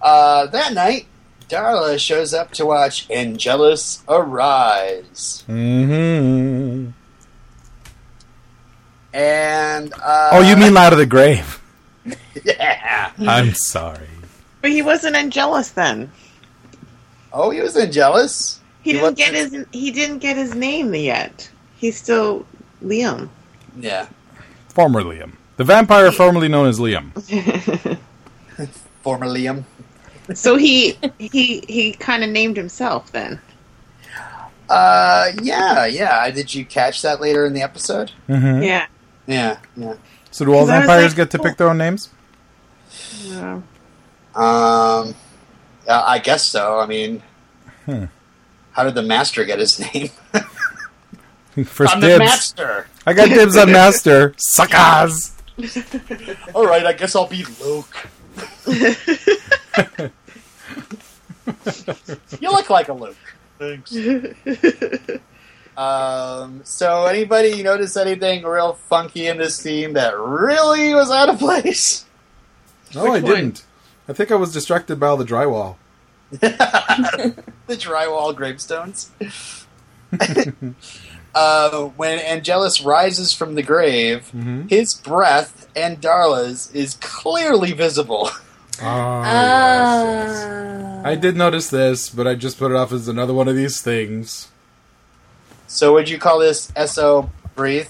[0.00, 1.06] Uh, that night,
[1.48, 6.90] Darla shows up to watch Angelus arise, Mm-hmm.
[9.12, 11.60] And uh, Oh, you mean out of the grave?
[12.44, 13.12] yeah?
[13.18, 14.08] I'm sorry.
[14.60, 16.10] But he wasn't Angelus then.
[17.32, 18.60] Oh, he was Angelus.
[18.82, 21.48] He He didn't get wasn't- his he didn't get his name yet.
[21.76, 22.46] He's still
[22.82, 23.28] Liam.
[23.78, 24.06] Yeah,
[24.68, 25.32] Former Liam.
[25.56, 27.12] The vampire formerly known as Liam.
[29.02, 29.64] former Liam.
[30.34, 33.40] so he he he kind of named himself then.
[34.68, 36.30] Uh, yeah, yeah.
[36.30, 38.10] Did you catch that later in the episode?
[38.28, 38.62] Mm-hmm.
[38.62, 38.86] Yeah.
[39.26, 39.94] Yeah, yeah.
[40.30, 42.08] So do all I was vampires like, get to pick their own names?
[43.30, 43.60] Uh,
[44.34, 45.14] Um,
[45.88, 46.78] I guess so.
[46.80, 47.22] I mean,
[47.86, 48.04] Hmm.
[48.72, 50.10] how did the master get his name?
[51.56, 52.18] 1st I'm the dibs.
[52.20, 52.86] master.
[53.06, 54.34] I got dibs on master.
[54.38, 55.32] Suckers.
[56.54, 58.08] All right, I guess I'll be Luke.
[62.40, 63.16] you look like a Luke.
[63.58, 63.92] Thanks.
[65.76, 71.38] Um, so, anybody notice anything real funky in this scene that really was out of
[71.38, 72.04] place?
[72.94, 73.24] No, I one?
[73.24, 73.64] didn't.
[74.06, 75.76] I think I was distracted by all the drywall.
[76.30, 77.34] the
[77.68, 79.10] drywall gravestones.
[81.34, 84.68] uh, when Angelus rises from the grave, Mhm.
[84.68, 88.28] his breath and Darla's is clearly visible.
[88.82, 90.02] Ah, Ah.
[90.04, 91.04] yes, yes.
[91.06, 93.80] I did notice this, but I just put it off as another one of these
[93.80, 94.48] things.
[95.74, 97.88] So, would you call this SO breathe?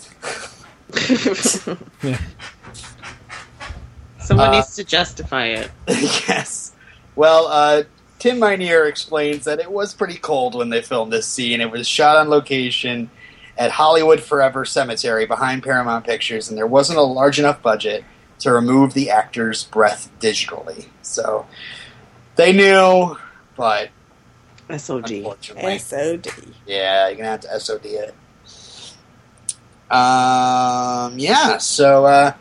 [4.20, 5.68] Someone Uh, needs to justify it.
[5.88, 6.72] yes.
[7.16, 7.82] Well, uh,
[8.20, 11.60] Tim Minear explains that it was pretty cold when they filmed this scene.
[11.60, 13.10] It was shot on location
[13.58, 18.04] at Hollywood Forever Cemetery behind Paramount Pictures, and there wasn't a large enough budget
[18.38, 20.86] to remove the actor's breath digitally.
[21.02, 21.46] So
[22.36, 23.16] they knew,
[23.56, 23.90] but
[24.78, 25.24] SOD.
[25.78, 26.28] SOD.
[26.66, 28.14] yeah, you're gonna have to SOD it.
[29.90, 31.58] Um, yeah.
[31.58, 32.32] So uh,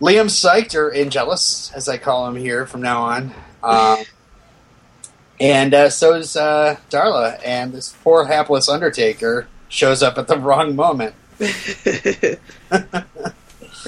[0.00, 3.34] Liam psyched or Angelus, as I call him here from now on.
[3.62, 4.04] Um,
[5.40, 10.38] and uh, so is uh, Darla, and this poor hapless Undertaker shows up at the
[10.38, 11.14] wrong moment.
[11.38, 11.44] For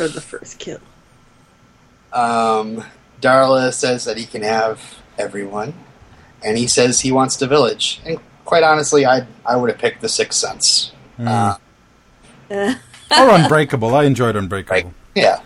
[0.09, 0.81] the first kill.
[2.13, 2.85] Um,
[3.21, 5.75] Darla says that he can have everyone,
[6.45, 8.01] and he says he wants the village.
[8.05, 10.93] And quite honestly, I I would have picked the Sixth Sense.
[11.19, 11.59] Mm.
[12.51, 12.75] Uh,
[13.19, 13.95] or Unbreakable.
[13.95, 14.95] I enjoyed Unbreakable.
[15.15, 15.41] yeah.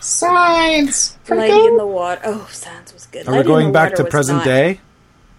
[0.00, 1.16] Signs.
[1.28, 2.20] Lady in the Water.
[2.24, 3.28] Oh, Signs was good.
[3.28, 4.80] Are we Lady in going back to present not- day?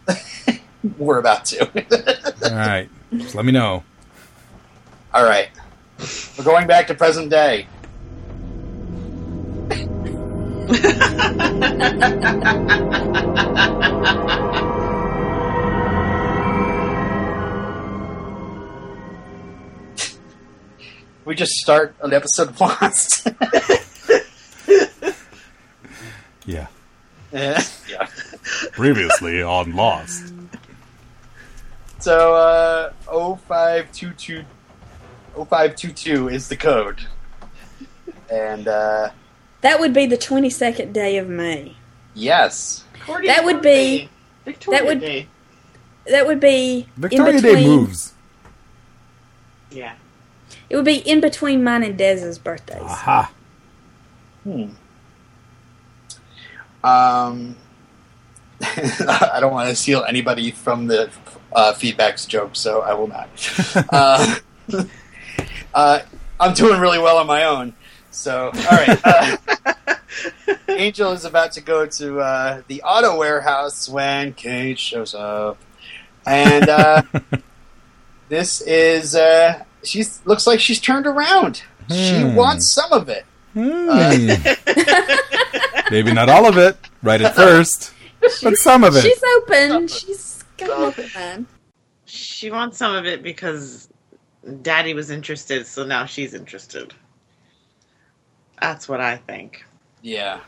[0.97, 1.65] We're about to.
[2.49, 2.89] All right.
[3.13, 3.84] Just let me know.
[5.13, 5.49] All right.
[6.38, 7.67] We're going back to present day.
[21.25, 23.27] We just start an episode Lost.
[26.45, 26.67] Yeah.
[27.31, 27.63] yeah.
[27.89, 28.07] yeah.
[28.73, 30.33] Previously on Lost.
[31.99, 34.43] So uh 0522
[35.33, 36.99] 0522 is the code.
[38.29, 39.12] And uh
[39.62, 41.77] That would be the 22nd day of May.
[42.13, 42.83] yes.
[43.25, 44.09] That would be-
[44.43, 45.27] Victoria that would- Day.
[46.07, 47.67] That would be Victoria in Day between.
[47.69, 48.13] moves.
[49.71, 49.93] Yeah.
[50.73, 52.81] It would be in between mine and Dez's birthdays.
[52.81, 53.31] Aha.
[54.43, 54.69] Hmm.
[56.83, 57.55] Um,
[58.59, 61.12] I don't want to steal anybody from the
[61.55, 63.29] uh, feedbacks joke, so I will not.
[63.91, 64.36] uh,
[65.75, 65.99] uh,
[66.39, 67.75] I'm doing really well on my own.
[68.09, 68.99] So, all right.
[69.05, 69.38] Uh,
[70.69, 75.59] Angel is about to go to uh, the auto warehouse when Kate shows up,
[76.25, 77.03] and uh,
[78.27, 81.63] this is uh, she's looks like she's turned around.
[81.89, 82.35] She Hmm.
[82.35, 83.25] wants some of it.
[83.53, 84.29] Hmm.
[85.91, 87.93] Maybe not all of it, right at first,
[88.41, 89.01] but some of it.
[89.01, 89.87] She's open.
[89.87, 91.45] She's got open mind.
[92.05, 93.89] She wants some of it because
[94.61, 96.93] Daddy was interested, so now she's interested.
[98.61, 99.63] That's what I think.
[100.01, 100.39] Yeah,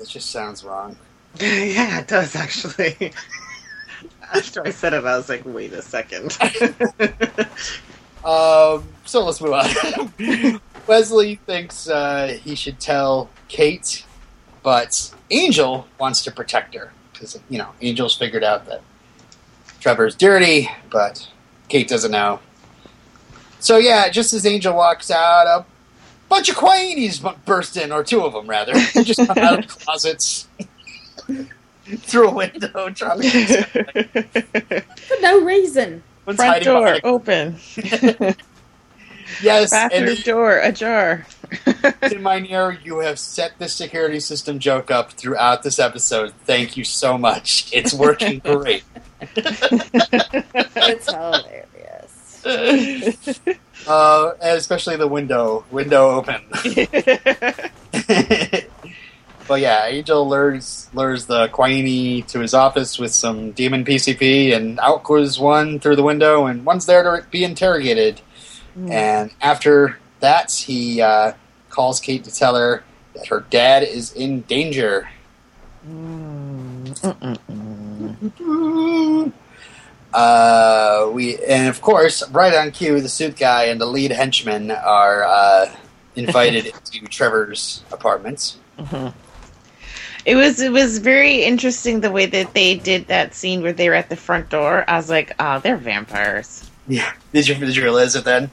[0.00, 0.96] it just sounds wrong.
[1.40, 3.12] yeah, it does actually.
[4.32, 6.36] After I said it, I was like, wait a second.
[8.24, 10.60] Um, so let's move on.
[10.86, 14.04] Wesley thinks uh, he should tell Kate,
[14.62, 18.82] but Angel wants to protect her because you know Angel's figured out that
[19.80, 21.28] Trevor's dirty, but
[21.68, 22.40] Kate doesn't know.
[23.60, 25.64] So yeah, just as Angel walks out, a
[26.28, 28.72] bunch of Kwainis bu- burst in, or two of them rather.
[28.94, 30.48] They just come out of closets
[31.86, 33.62] through a window, trying to.
[34.96, 36.02] For no reason.
[36.28, 37.56] One's Front hiding door open.
[39.42, 41.26] Yes, and Bathroom door ajar.
[42.10, 46.32] in my ear, you have set the security system joke up throughout this episode.
[46.44, 47.68] Thank you so much.
[47.72, 48.84] It's working great.
[49.36, 52.44] It's hilarious.
[53.86, 56.40] Uh, especially the window, window open.
[59.48, 64.78] but yeah, Angel lures lures the Kwaini to his office with some demon PCP, and
[64.78, 68.20] out goes one through the window, and one's there to be interrogated.
[68.88, 71.32] And after that, he uh,
[71.70, 72.84] calls Kate to tell her
[73.14, 75.08] that her dad is in danger.
[80.10, 84.70] Uh, we and of course, right on cue, the suit guy and the lead henchman
[84.70, 85.70] are uh,
[86.16, 88.56] invited to Trevor's apartments.
[90.28, 93.88] It was it was very interesting the way that they did that scene where they
[93.88, 94.84] were at the front door.
[94.86, 96.70] I was like, oh, they're vampires.
[96.86, 98.50] Yeah, did you did you realize it then?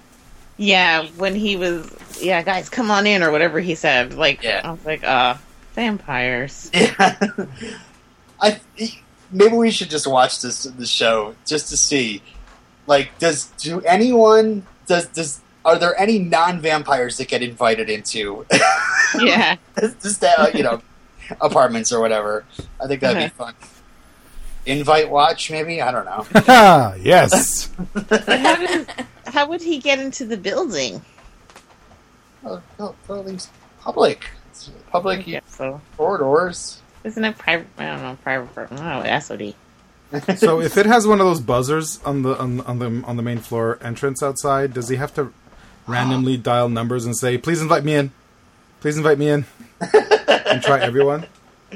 [0.55, 4.13] Yeah, when he was yeah, guys, come on in or whatever he said.
[4.13, 4.61] Like Yeah.
[4.63, 5.35] I was like, uh,
[5.73, 6.71] vampires.
[6.73, 7.17] Yeah,
[8.39, 8.61] I
[9.29, 12.21] maybe we should just watch this this show just to see.
[12.87, 18.45] Like, does do anyone does does are there any non vampires that get invited into
[19.19, 19.57] yeah.
[20.01, 20.81] just that you know
[21.41, 22.45] apartments or whatever?
[22.81, 23.51] I think that'd be uh-huh.
[23.51, 23.55] fun.
[24.65, 26.25] Invite watch, maybe I don't know.
[26.47, 27.69] Ah, yes.
[27.93, 28.87] How did
[29.25, 31.01] how would he get into the building?
[32.43, 33.49] Oh, no, no, these
[33.81, 36.81] public, It's public Yeah, so corridors.
[37.03, 37.67] isn't it private?
[37.77, 38.67] I don't know, private.
[38.71, 39.53] Oh, SOD.
[40.37, 43.23] So if it has one of those buzzers on the on, on the on the
[43.23, 45.33] main floor entrance outside, does he have to
[45.87, 48.11] randomly dial numbers and say, "Please invite me in.
[48.81, 49.45] Please invite me in,"
[49.81, 51.25] and try everyone?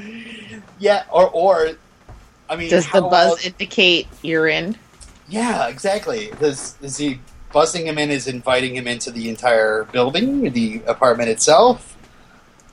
[0.78, 1.72] Yeah, or or
[2.48, 4.76] I mean, Does the buzz else- indicate you're in?
[5.28, 6.30] Yeah, exactly.
[6.40, 7.20] Does is he
[7.52, 8.10] buzzing him in?
[8.10, 11.98] Is inviting him into the entire building, the apartment itself?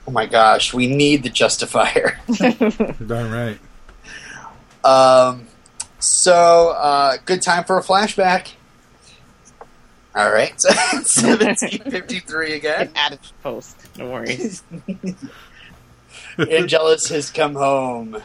[0.08, 2.18] Oh my gosh, we need the justifier.
[3.06, 3.60] Darn right.
[4.86, 5.48] Um,
[6.00, 8.52] so uh, good time for a flashback.
[10.16, 10.54] All right,
[11.04, 12.90] seventeen fifty three again.
[12.96, 13.76] Add it post.
[13.98, 14.64] No worries.
[16.50, 18.22] Angelus has come home,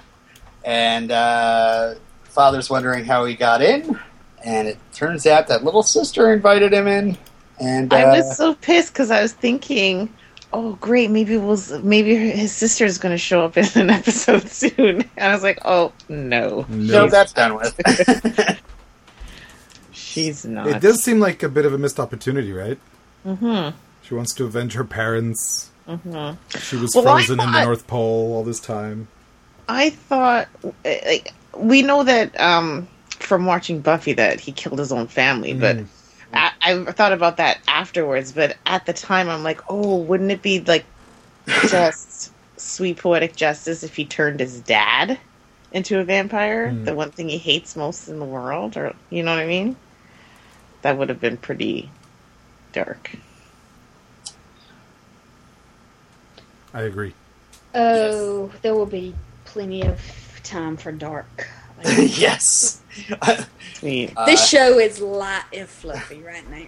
[0.64, 3.98] and uh, father's wondering how he got in.
[4.44, 7.16] And it turns out that little sister invited him in.
[7.60, 10.12] And uh, I was so pissed because I was thinking,
[10.52, 14.48] oh great, maybe we'll maybe his sister is going to show up in an episode
[14.48, 15.04] soon.
[15.16, 17.08] And I was like, oh no, no, No.
[17.08, 17.78] that's done with.
[19.92, 20.66] she's not.
[20.66, 22.78] It does seem like a bit of a missed opportunity, right?
[23.24, 23.76] Mm-hmm.
[24.12, 25.70] She wants to avenge her parents.
[25.88, 26.58] Mm-hmm.
[26.58, 29.08] She was Well, frozen in the North Pole all this time.
[29.70, 30.48] I thought,
[30.84, 35.76] like, we know that um, from watching Buffy that he killed his own family, but
[35.78, 35.86] Mm.
[36.34, 38.32] I, I thought about that afterwards.
[38.32, 40.84] But at the time, I'm like, oh, wouldn't it be like
[41.46, 45.18] just sweet poetic justice if he turned his dad
[45.72, 46.84] into a vampire, Mm.
[46.84, 49.74] the one thing he hates most in the world, or you know what I mean?
[50.82, 51.90] That would have been pretty
[52.74, 53.10] dark.
[56.74, 57.14] I agree.
[57.74, 59.14] Oh, there will be
[59.44, 60.00] plenty of
[60.42, 61.48] time for dark.
[61.84, 62.80] yes.
[63.74, 64.12] Sweet.
[64.16, 66.64] Uh, this show is light and fluffy right now.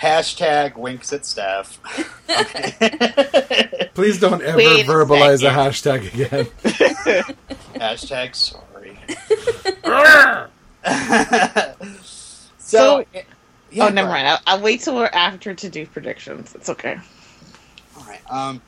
[0.00, 1.78] Hashtag winks at staff.
[2.30, 3.90] Okay.
[3.94, 6.04] Please don't ever Wait verbalize a, second.
[6.04, 6.46] hashtag again.
[7.74, 8.96] Hashtag sorry.
[12.58, 13.04] so, So-
[13.72, 14.28] yeah, oh, never mind.
[14.28, 16.54] I'll, I'll wait till we're after to do predictions.
[16.54, 16.98] It's okay.
[17.98, 18.20] All right.
[18.30, 18.62] Um,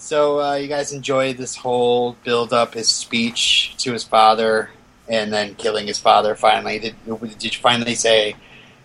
[0.00, 4.70] so uh, you guys enjoyed this whole build up, his speech to his father,
[5.08, 6.34] and then killing his father.
[6.34, 6.96] Finally, did
[7.38, 8.34] did you finally say,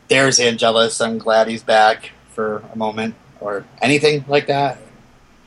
[0.10, 1.00] "There's Angelus.
[1.00, 4.78] I'm glad he's back" for a moment, or anything like that?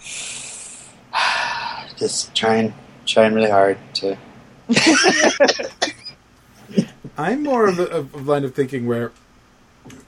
[1.99, 2.73] Just trying,
[3.05, 4.17] trying really hard to.
[7.19, 9.13] I'm more of a, of a line of thinking where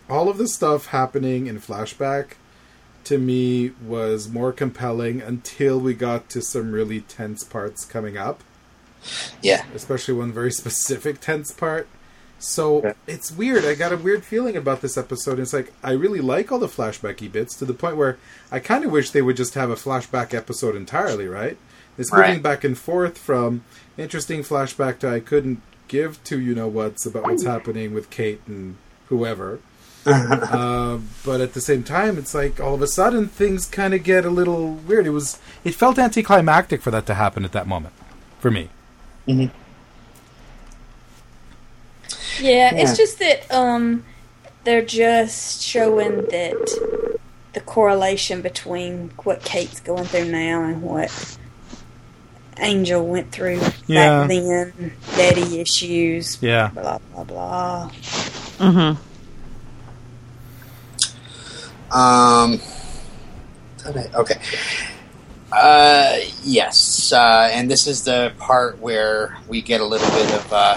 [0.09, 2.33] all of this stuff happening in flashback
[3.11, 8.43] to me was more compelling until we got to some really tense parts coming up,
[9.43, 9.65] Yeah.
[9.75, 11.89] especially one very specific tense part.
[12.39, 12.93] So Okay.
[13.09, 13.65] it's weird.
[13.65, 15.39] I got a weird feeling about this episode.
[15.41, 18.17] It's like I really like all the flashbacky bits to the point where
[18.51, 21.59] I kind of wish they would just have a flashback episode entirely, right?
[21.99, 22.43] It's moving Right.
[22.43, 23.63] back and forth from
[23.99, 28.41] interesting flashback to I couldn't give to you know what's about what's happening with Kate
[28.47, 28.77] and
[29.09, 29.59] whoever.
[30.07, 34.03] Uh, but at the same time, it's like all of a sudden things kind of
[34.03, 35.07] get a little weird.
[35.07, 37.95] It was it felt anticlimactic for that to happen at that moment
[38.39, 38.71] for me.
[39.27, 39.49] Yeah,
[42.41, 42.75] Yeah.
[42.75, 44.05] it's just that um,
[44.65, 47.19] they're just showing that
[47.53, 51.37] the correlation between what Kate's going through now and what
[52.59, 54.27] Angel went through Yeah.
[54.27, 56.69] back then, daddy issues, Yeah.
[56.69, 57.91] blah blah blah.
[58.59, 59.03] Mm-hmm.
[61.91, 62.61] Um.
[63.87, 64.41] Okay.
[65.53, 70.53] Uh, yes, uh, and this is the part where we get a little bit of.
[70.53, 70.77] Uh,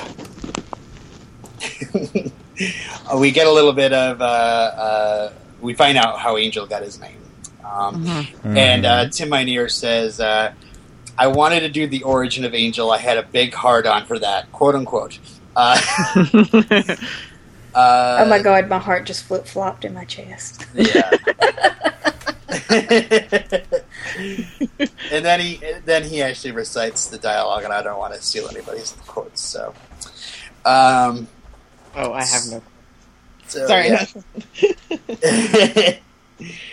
[3.17, 4.21] we get a little bit of.
[4.21, 7.17] Uh, uh, we find out how Angel got his name.
[7.63, 10.53] Um, And uh, Tim Minear says, uh,
[11.17, 12.91] I wanted to do the origin of Angel.
[12.91, 15.19] I had a big hard on for that, quote unquote.
[17.73, 20.65] Uh, oh my god, my heart just flip flopped in my chest.
[20.73, 21.09] Yeah.
[25.11, 28.47] and then he then he actually recites the dialogue, and I don't want to steal
[28.49, 29.41] anybody's quotes.
[29.41, 29.73] So,
[30.65, 31.27] um,
[31.95, 32.61] Oh, I have no.
[33.47, 33.89] so, Sorry.
[33.89, 34.05] yeah.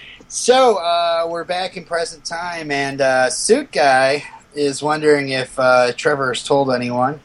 [0.28, 4.24] so uh, we're back in present time, and uh, Suit Guy
[4.54, 7.20] is wondering if uh, Trevor has told anyone,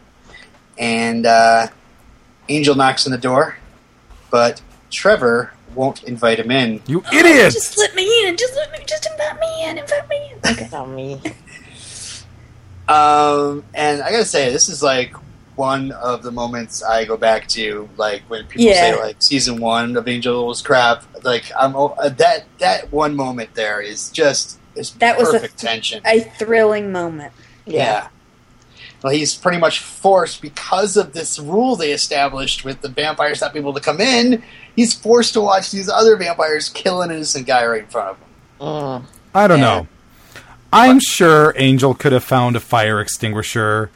[0.78, 1.68] and uh,
[2.50, 3.58] Angel knocks on the door,
[4.36, 4.62] but
[4.92, 6.82] Trevor won't invite him in.
[6.88, 7.54] You idiot!
[7.54, 7.78] Just idiots!
[7.78, 8.36] let me in.
[8.36, 8.80] Just let me.
[8.86, 9.78] Just invite me in.
[9.78, 10.52] Invite me in.
[10.52, 10.70] Okay.
[10.74, 11.22] Not me.
[12.88, 15.16] Um, and I gotta say, this is like
[15.56, 19.98] one of the moments I go back to, like when people say like season one
[19.98, 21.04] of Angel was crap.
[21.24, 25.58] Like I'm uh, that that one moment there is just is That was a- perfect
[25.58, 26.04] tension.
[26.06, 27.34] A thrilling moment.
[27.66, 28.10] yeah.
[29.06, 33.54] Well, he's pretty much forced because of this rule they established with the vampires not
[33.54, 34.42] being able to come in.
[34.76, 38.18] He's forced to watch these other vampires kill an innocent guy right in front of
[38.18, 38.26] him.
[38.62, 39.04] Mm.
[39.36, 39.64] I don't Yeah.
[39.66, 39.88] know.
[40.74, 43.92] I'm sure Angel could have found a fire extinguisher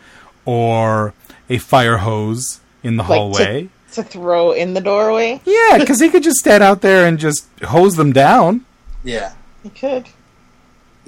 [0.45, 1.15] or
[1.49, 3.69] a fire hose in the Like hallway.
[3.93, 5.41] To throw in the doorway.
[5.43, 8.63] Yeah, because he could just stand out there and just hose them down.
[9.03, 9.31] Yeah.
[9.63, 10.05] he could.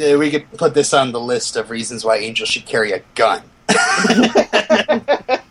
[0.03, 3.03] Uh, We could put this on the list of reasons why Angel should carry a
[3.13, 3.43] gun.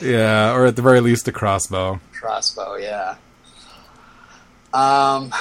[0.00, 2.00] Yeah, or at the very least a crossbow.
[2.12, 3.16] crossbow yeah.
[4.72, 5.32] Um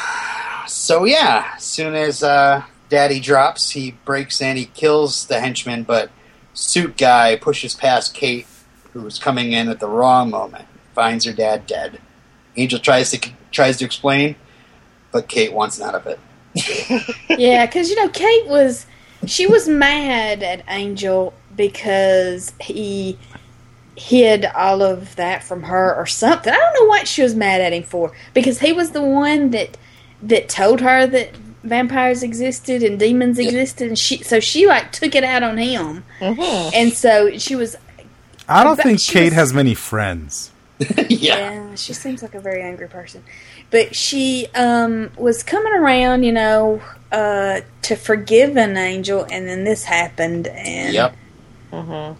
[0.67, 5.83] so yeah as soon as uh daddy drops he breaks and he kills the henchman
[5.83, 6.09] but
[6.53, 8.47] suit guy pushes past kate
[8.93, 10.65] who's coming in at the wrong moment
[10.95, 11.99] finds her dad dead.
[12.55, 14.35] Angel tries to tries to explain
[15.11, 16.19] but kate wants none of it.
[17.37, 18.87] Yeah, because you know Kate was
[19.27, 23.17] she was mad at Angel because he
[23.95, 26.53] hid all of that from her or something.
[26.53, 29.49] I don't know what she was mad at him for because he was the one
[29.51, 29.75] that
[30.21, 35.15] that told her that vampires existed and demons existed, and she so she like took
[35.15, 36.69] it out on him, Mm-hmm.
[36.75, 37.75] and so she was
[38.47, 40.51] I don't think Kate was- has many friends.
[41.09, 43.23] yeah Yeah, she seems like a very angry person.
[43.71, 46.81] But she um, was coming around, you know,
[47.11, 50.47] uh, to forgive an angel, and then this happened.
[50.47, 51.15] And yep
[51.71, 52.19] Mm-hmm.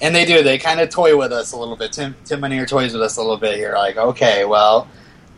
[0.00, 2.66] and they do they kind of toy with us a little bit tim tim Minear
[2.68, 4.86] toys with us a little bit here like okay well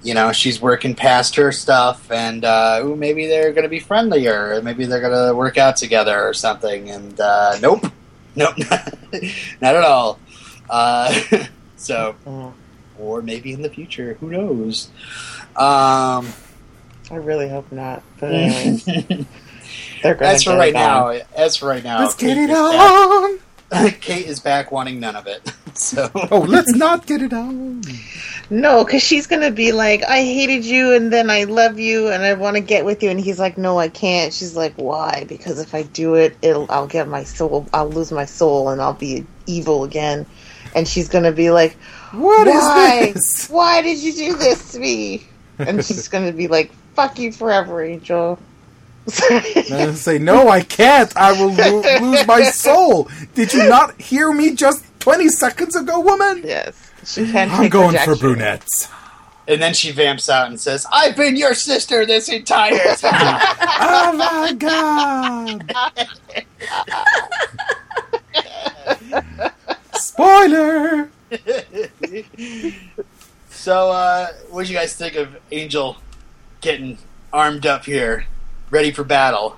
[0.02, 4.60] you know she's working past her stuff and uh ooh, maybe they're gonna be friendlier
[4.62, 7.86] maybe they're gonna work out together or something and uh nope
[8.36, 8.54] nope
[9.62, 10.18] not at all
[10.68, 11.12] uh
[11.76, 12.14] so
[12.98, 14.14] or maybe in the future.
[14.20, 14.88] Who knows?
[15.56, 16.32] Um,
[17.10, 18.02] I really hope not.
[18.20, 19.26] But anyway,
[20.02, 22.56] they're going as for right now, as for right now, Let's get Kate it is
[22.58, 23.38] on.
[23.70, 25.52] back- Kate is back wanting none of it.
[25.76, 27.82] So Oh, let's not get it on.
[28.48, 32.22] No, because she's gonna be like, I hated you, and then I love you, and
[32.22, 34.32] I want to get with you, and he's like, No, I can't.
[34.32, 35.24] She's like, Why?
[35.28, 38.80] Because if I do it, it'll I'll get my soul, I'll lose my soul, and
[38.80, 40.26] I'll be evil again.
[40.76, 41.72] And she's gonna be like,
[42.12, 43.10] What is Why?
[43.14, 43.48] this?
[43.48, 45.24] Why did you do this to me?
[45.58, 48.38] And she's gonna be like, Fuck you forever, Angel.
[49.30, 51.14] And I say, no, I can't.
[51.16, 53.08] I will lo- lose my soul.
[53.34, 56.42] Did you not hear me just 20 seconds ago, woman?
[56.44, 57.50] yes, she can't.
[57.52, 58.88] I'm take going for brunettes.
[59.46, 63.40] and then she vamps out and says, "I've been your sister this entire time."
[63.80, 65.74] Oh my god!
[69.94, 71.10] Spoiler!
[73.50, 75.96] so, uh, what do you guys think of Angel
[76.60, 76.98] getting
[77.32, 78.26] armed up here,
[78.74, 79.56] ready for battle?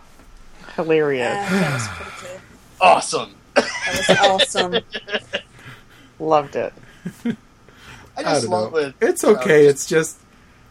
[0.63, 1.49] Uh, Hilarious.
[1.49, 2.41] that was pretty good.
[2.81, 3.35] Awesome.
[3.55, 4.75] That was awesome.
[6.19, 6.75] Loved it.
[7.25, 7.37] I
[8.17, 8.79] I just don't love know.
[8.79, 8.95] it.
[9.01, 9.67] It's okay.
[9.67, 10.19] It's just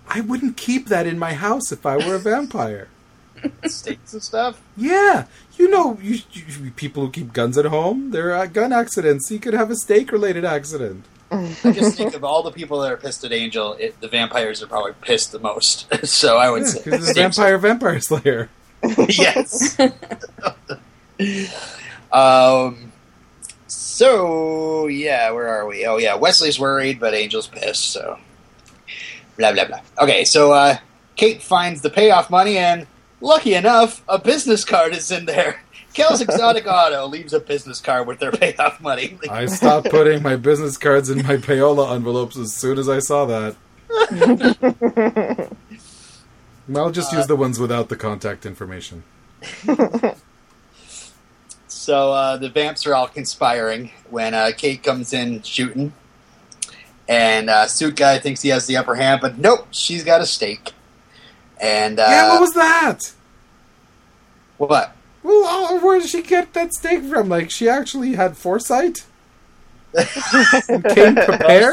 [0.07, 2.87] I wouldn't keep that in my house if I were a vampire.
[3.65, 4.61] stakes and stuff.
[4.75, 5.25] Yeah,
[5.57, 9.29] you know, you, you, people who keep guns at home, there are gun accidents.
[9.29, 11.05] You could have a stake-related accident.
[11.31, 14.61] I just think of all the people that are pissed at Angel, it, the vampires
[14.63, 15.87] are probably pissed the most.
[16.07, 18.49] so I would Yeah, say, because it's vampire vampire slayer.
[19.09, 19.77] yes.
[22.11, 22.91] um.
[23.67, 25.85] So yeah, where are we?
[25.85, 27.91] Oh yeah, Wesley's worried, but Angel's pissed.
[27.91, 28.19] So
[29.37, 29.79] blah blah blah.
[30.01, 30.77] Okay, so uh,
[31.15, 32.85] Kate finds the payoff money, and
[33.21, 35.61] lucky enough, a business card is in there.
[35.95, 39.17] Kel's Exotic Auto leaves a business card with their payoff money.
[39.29, 43.25] I stopped putting my business cards in my payola envelopes as soon as I saw
[43.25, 43.55] that.
[46.75, 49.03] I'll just use the ones without the contact information.
[51.85, 55.93] So uh, the vamps are all conspiring when uh, Kate comes in shooting,
[57.07, 60.25] and uh, Suit Guy thinks he has the upper hand, but nope, she's got a
[60.25, 60.71] stake.
[61.61, 63.01] And uh, yeah, what was that?
[64.57, 64.94] what?
[65.25, 67.29] Well, where did she get that steak from?
[67.29, 69.05] Like, she actually had foresight?
[69.93, 71.25] and came Well,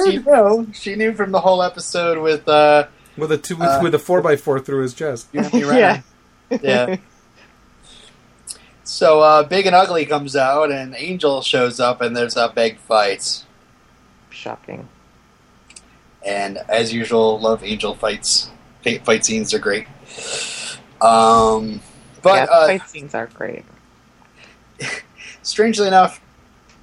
[0.07, 0.24] she prepared?
[0.24, 0.66] knew.
[0.72, 2.86] She knew from the whole episode with uh,
[3.16, 5.28] With a two, with, Uh, with a 4x4 through his chest.
[5.32, 6.00] Yeah.
[6.62, 6.96] yeah.
[8.84, 12.78] So uh, Big and Ugly comes out, and Angel shows up, and there's a big
[12.78, 13.44] fight.
[14.30, 14.88] Shocking.
[16.24, 18.50] and as usual, love Angel fights.
[18.84, 19.86] Fight fight scenes are great.
[21.00, 21.80] Um,
[22.23, 23.64] but yeah, the uh, fight scenes are great.
[25.43, 26.20] strangely enough,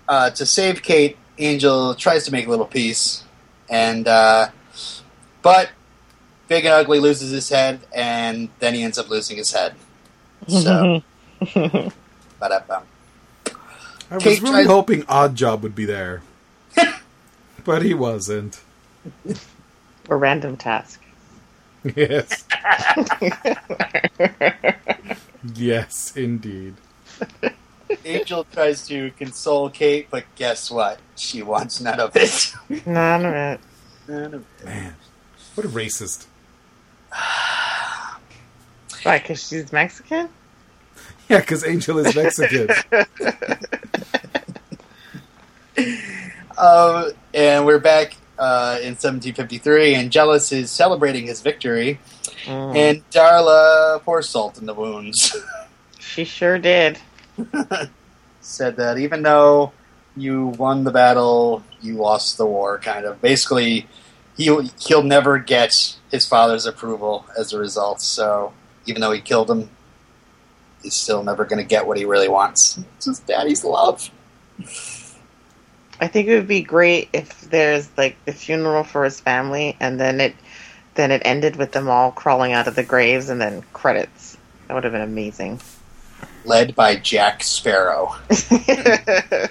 [0.07, 3.23] uh, to save Kate, Angel tries to make a little peace,
[3.69, 4.49] and uh,
[5.41, 5.69] but
[6.47, 9.75] Big and Ugly loses his head, and then he ends up losing his head.
[10.47, 11.03] So,
[11.53, 12.83] ba-da-bum.
[14.11, 16.23] I was Kate really tried- hoping Odd Job would be there.
[17.63, 18.61] but he wasn't.
[20.09, 21.01] or random task.
[21.95, 22.43] Yes.
[25.55, 26.75] Yes, indeed.
[28.05, 30.99] Angel tries to console Kate, but guess what?
[31.15, 32.53] She wants none of it.
[32.85, 33.59] None of it.
[34.07, 34.65] None of it.
[34.65, 34.95] Man,
[35.55, 36.27] what a racist.
[39.03, 39.17] Why?
[39.19, 40.29] Because she's Mexican?
[41.29, 42.69] Yeah, because Angel is Mexican.
[46.59, 51.99] Um, and we're back uh, in 1753, and Angelus is celebrating his victory,
[52.49, 52.75] Mm.
[52.75, 55.37] and Darla pours salt in the wounds.
[55.99, 56.97] She sure did.
[58.41, 59.73] Said that even though
[60.17, 62.79] you won the battle, you lost the war.
[62.79, 63.85] Kind of basically,
[64.35, 68.01] he'll he'll never get his father's approval as a result.
[68.01, 68.53] So
[68.87, 69.69] even though he killed him,
[70.81, 72.79] he's still never going to get what he really wants.
[72.97, 74.09] It's his daddy's love.
[76.01, 79.99] I think it would be great if there's like the funeral for his family, and
[79.99, 80.33] then it
[80.99, 84.37] then it ended with them all crawling out of the graves, and then credits.
[84.67, 85.59] That would have been amazing.
[86.45, 88.15] Led by Jack Sparrow.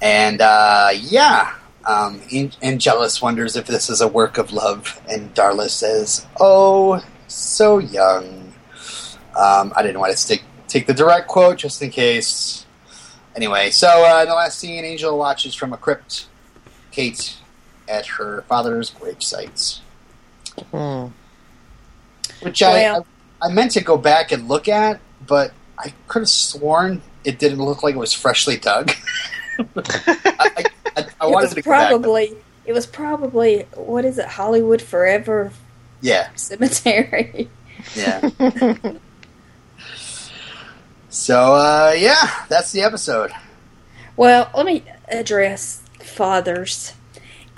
[0.00, 2.20] And uh, yeah, um,
[2.62, 8.52] Angelus wonders if this is a work of love, and Darla says, "Oh, so young."
[9.36, 12.64] Um, I didn't want to stick, take the direct quote just in case.
[13.34, 16.26] Anyway, so uh, in the last scene, Angel watches from a crypt
[16.90, 17.36] Kate
[17.88, 19.80] at her father's gravesite,
[20.70, 21.06] Hmm.
[22.42, 23.06] which I, Well-
[23.42, 27.38] I I meant to go back and look at, but I could have sworn it
[27.38, 28.90] didn't look like it was freshly dug.
[29.58, 30.64] I, I,
[30.96, 32.36] I it wanted was to go back, but- probably
[32.66, 35.52] it was probably what is it Hollywood Forever
[36.00, 37.48] yeah, Cemetery.
[37.96, 38.28] yeah.
[41.08, 43.30] so uh, yeah, that's the episode.
[44.16, 46.92] Well, let me address fathers.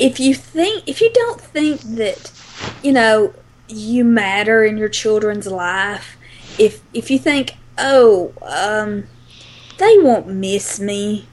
[0.00, 2.32] If you think, if you don't think that,
[2.82, 3.34] you know,
[3.68, 6.16] you matter in your children's life,
[6.58, 9.04] if if you think, oh, um,
[9.78, 11.26] they won't miss me,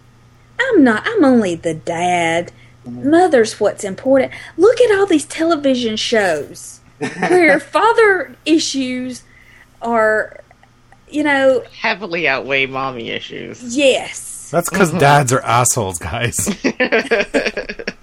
[0.59, 1.03] I'm not.
[1.05, 2.51] I'm only the dad.
[2.85, 4.31] Mother's what's important.
[4.55, 9.23] Look at all these television shows where father issues
[9.81, 10.41] are,
[11.09, 13.75] you know, Heavily outweigh mommy issues.
[13.75, 14.49] yes.
[14.51, 16.37] That's because dads are assholes, guys.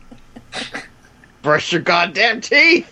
[1.42, 2.90] Brush your goddamn teeth.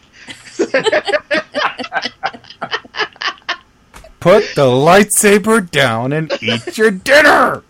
[4.21, 7.65] Put the lightsaber down and eat your dinner.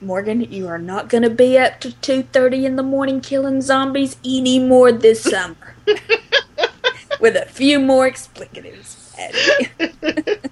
[0.00, 3.60] Morgan, you are not going to be up to two thirty in the morning killing
[3.60, 5.74] zombies anymore this summer.
[7.20, 10.50] With a few more explicatives added.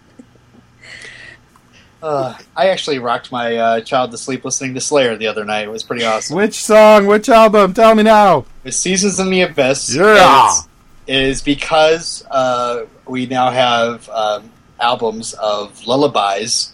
[2.03, 5.64] Uh, I actually rocked my uh, child to sleep listening to Slayer the other night.
[5.64, 6.36] It was pretty awesome.
[6.36, 7.07] Which song?
[7.07, 7.74] Which album?
[7.74, 8.44] Tell me now.
[8.62, 10.49] The Seasons in the Abyss Yeah.
[10.49, 10.68] is,
[11.09, 16.72] is because uh, we now have um, albums of lullabies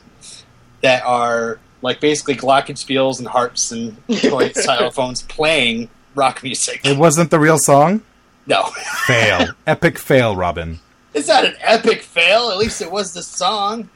[0.83, 6.83] that are like basically glockenspiels and harps and toy xylophones playing rock music.
[6.85, 8.03] It wasn't the real song.
[8.47, 8.65] No,
[9.07, 9.49] Fail.
[9.67, 10.81] Epic fail, Robin.
[11.15, 12.51] it's not an epic fail.
[12.51, 13.89] At least it was the song.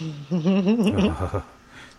[0.00, 1.42] You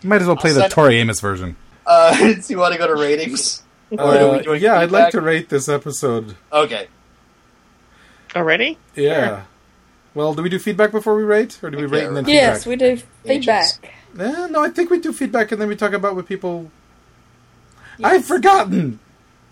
[0.10, 1.56] might as well play I'll the Tori Amos version.
[1.86, 3.64] Uh, do you want to go to ratings?
[3.92, 6.36] Or do we Uh, do a yeah, I'd like to rate this episode.
[6.52, 6.88] Okay.
[8.36, 8.78] Already?
[8.96, 9.44] Yeah.
[10.14, 12.26] Well, do we do feedback before we rate, or do we Okay, rate and then
[12.26, 12.42] feedback?
[12.54, 13.66] yes, we do feedback.
[14.20, 16.72] Eh, no, I think we do feedback and then we talk about what people.
[18.04, 19.00] I've forgotten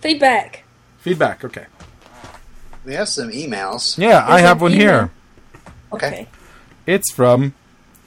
[0.01, 0.63] Feedback.
[0.99, 1.43] feedback.
[1.45, 1.65] Okay.
[2.83, 3.97] We have some emails.
[3.97, 4.87] Yeah, I have one email.
[4.87, 5.11] here.
[5.93, 6.07] Okay.
[6.07, 6.27] Okay.
[6.85, 7.55] It's from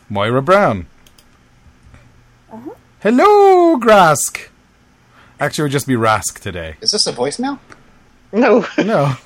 [0.08, 0.86] Moira Brown.
[2.52, 2.70] Uh-huh.
[3.00, 4.48] Hello, Grask.
[5.40, 6.76] Actually, it would just be Rask today.
[6.80, 7.58] Is this a voicemail?
[8.32, 8.66] No.
[8.78, 9.20] No, Oh,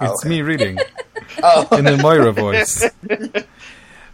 [0.00, 0.28] it's okay.
[0.28, 0.78] me reading
[1.42, 2.88] Oh, in the Moira voice.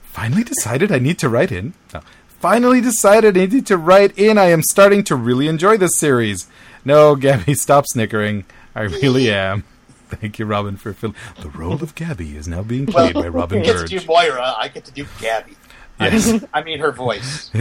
[0.03, 1.75] Finally decided I need to write in.
[1.93, 2.01] No.
[2.29, 4.39] Finally decided I need to write in.
[4.39, 6.47] I am starting to really enjoy this series.
[6.85, 8.45] No, Gabby, stop snickering.
[8.75, 9.65] I really am.
[10.09, 11.17] Thank you, Robin, for filling.
[11.43, 14.55] The role of Gabby is now being played by Robin you get to do Moira.
[14.57, 15.55] I get to do Gabby.
[16.01, 16.45] Yes.
[16.55, 17.51] I mean her voice.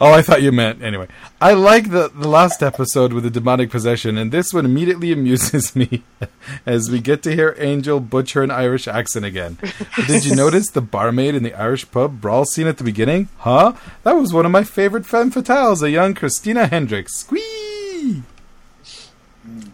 [0.00, 1.08] Oh, I thought you meant anyway.
[1.40, 5.74] I like the the last episode with the demonic possession, and this one immediately amuses
[5.74, 6.04] me
[6.66, 9.58] as we get to hear Angel butcher an Irish accent again.
[10.06, 13.28] Did you notice the barmaid in the Irish pub brawl scene at the beginning?
[13.38, 13.72] Huh?
[14.04, 17.16] That was one of my favorite femme fatales, a young Christina Hendricks.
[17.16, 18.22] Squee!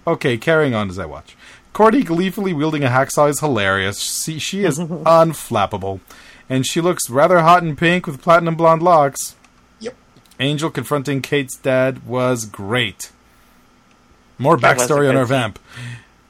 [0.07, 1.37] Okay, carrying on as I watch.
[1.73, 3.99] Cordy gleefully wielding a hacksaw is hilarious.
[4.01, 6.01] She, she is unflappable.
[6.55, 9.35] And she looks rather hot in pink with platinum blonde locks.
[9.81, 9.97] Yep.
[10.39, 13.11] Angel confronting Kate's dad was great.
[14.39, 15.59] More That was a backstory on our vamp.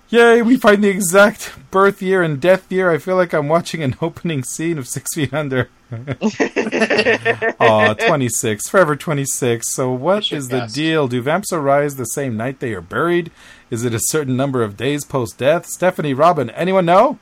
[0.08, 2.90] Yay, we find the exact birth year and death year.
[2.90, 5.68] I feel like I'm watching an opening scene of Six Feet Under.
[7.60, 8.66] Aw, 26.
[8.70, 9.74] Forever 26.
[9.74, 11.06] So what is the deal?
[11.06, 13.30] Do vamps arise the same night they are buried?
[13.68, 15.66] Is it a certain number of days post-death?
[15.66, 17.18] Stephanie, Robin, anyone know?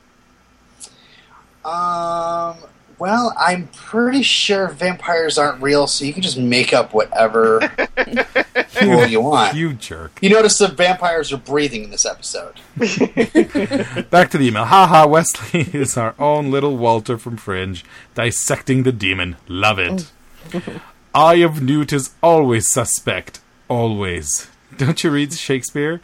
[1.65, 2.55] Um.
[2.99, 7.59] Well, I'm pretty sure vampires aren't real, so you can just make up whatever
[8.81, 9.55] rule you want.
[9.55, 10.19] You jerk.
[10.21, 12.55] You notice the vampires are breathing in this episode.
[14.09, 14.65] Back to the email.
[14.65, 17.83] Haha, Wesley is our own little Walter from Fringe,
[18.15, 19.35] dissecting the demon.
[19.47, 20.11] Love it.
[21.15, 23.39] Eye of Newt is always suspect.
[23.67, 24.47] Always.
[24.77, 26.01] Don't you read Shakespeare?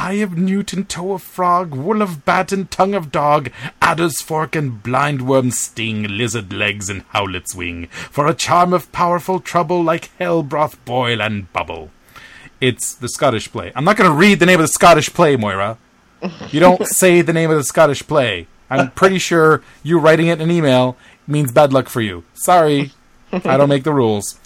[0.00, 3.50] Eye of Newt and toe of frog, wool of bat and tongue of dog,
[3.82, 9.40] adder's fork and blindworm sting, lizard legs and howlet's wing, for a charm of powerful
[9.40, 11.90] trouble like hell broth boil and bubble.
[12.60, 13.72] It's the Scottish play.
[13.74, 15.78] I'm not going to read the name of the Scottish play, Moira.
[16.52, 18.46] You don't say the name of the Scottish play.
[18.70, 20.96] I'm pretty sure you writing it in an email
[21.26, 22.22] means bad luck for you.
[22.34, 22.92] Sorry,
[23.32, 24.38] I don't make the rules.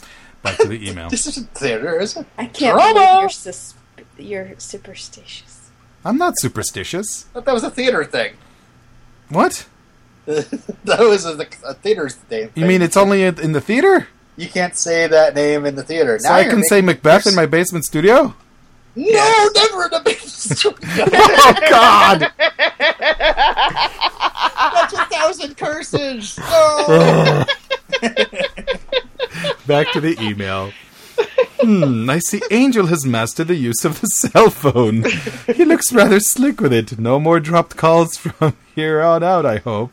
[0.42, 1.10] Back to the email.
[1.10, 2.26] This isn't theater, is it?
[2.38, 2.94] I can't Drama!
[2.94, 3.74] believe you're, sus-
[4.22, 5.70] you're superstitious.
[6.04, 7.26] I'm not superstitious.
[7.30, 8.34] I thought that was a theater thing.
[9.28, 9.66] What?
[10.26, 12.50] that was a, a theater's thing.
[12.54, 14.08] You mean it's only in in the theater?
[14.36, 16.18] You can't say that name in the theater.
[16.18, 18.34] So Now I can say making- Macbeth in my basement studio?
[18.94, 20.78] No, never in a basement studio.
[21.44, 22.30] Oh, God!
[24.72, 26.38] That's a thousand curses.
[26.38, 26.44] No.
[26.48, 27.44] Oh.
[29.66, 30.72] Back to the email.
[31.62, 35.04] Hmm, I see Angel has mastered the use of the cell phone.
[35.54, 36.98] He looks rather slick with it.
[36.98, 39.92] No more dropped calls from here on out, I hope.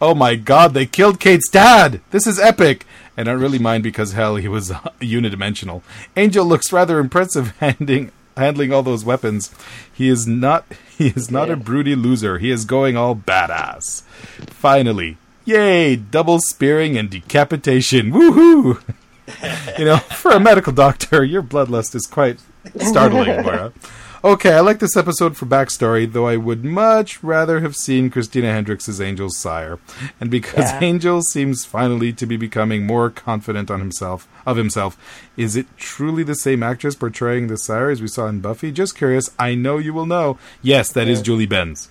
[0.00, 2.00] Oh my god, they killed Kate's dad!
[2.10, 2.84] This is epic!
[3.16, 4.70] And I don't really mind because, hell, he was
[5.00, 5.82] unidimensional.
[6.16, 9.52] Angel looks rather impressive handing, handling all those weapons.
[9.92, 10.64] He is not
[10.96, 12.38] he is not a broody loser.
[12.38, 14.02] He is going all badass.
[14.50, 15.16] Finally.
[15.44, 15.96] Yay!
[15.96, 18.12] Double spearing and decapitation.
[18.12, 18.80] Woohoo!
[19.78, 22.38] You know, for a medical doctor, your bloodlust is quite
[22.80, 23.72] startling, Laura.
[24.24, 28.50] Okay, I like this episode for backstory, though I would much rather have seen Christina
[28.52, 29.78] Hendricks as Angel's sire.
[30.20, 30.80] And because Yeah.
[30.82, 34.96] Angel seems finally to be becoming more confident on himself of himself,
[35.36, 38.72] is it truly the same actress portraying the sire as we saw in Buffy?
[38.72, 39.30] Just curious.
[39.38, 40.36] I know you will know.
[40.62, 41.88] Yes, that is Julie Benz.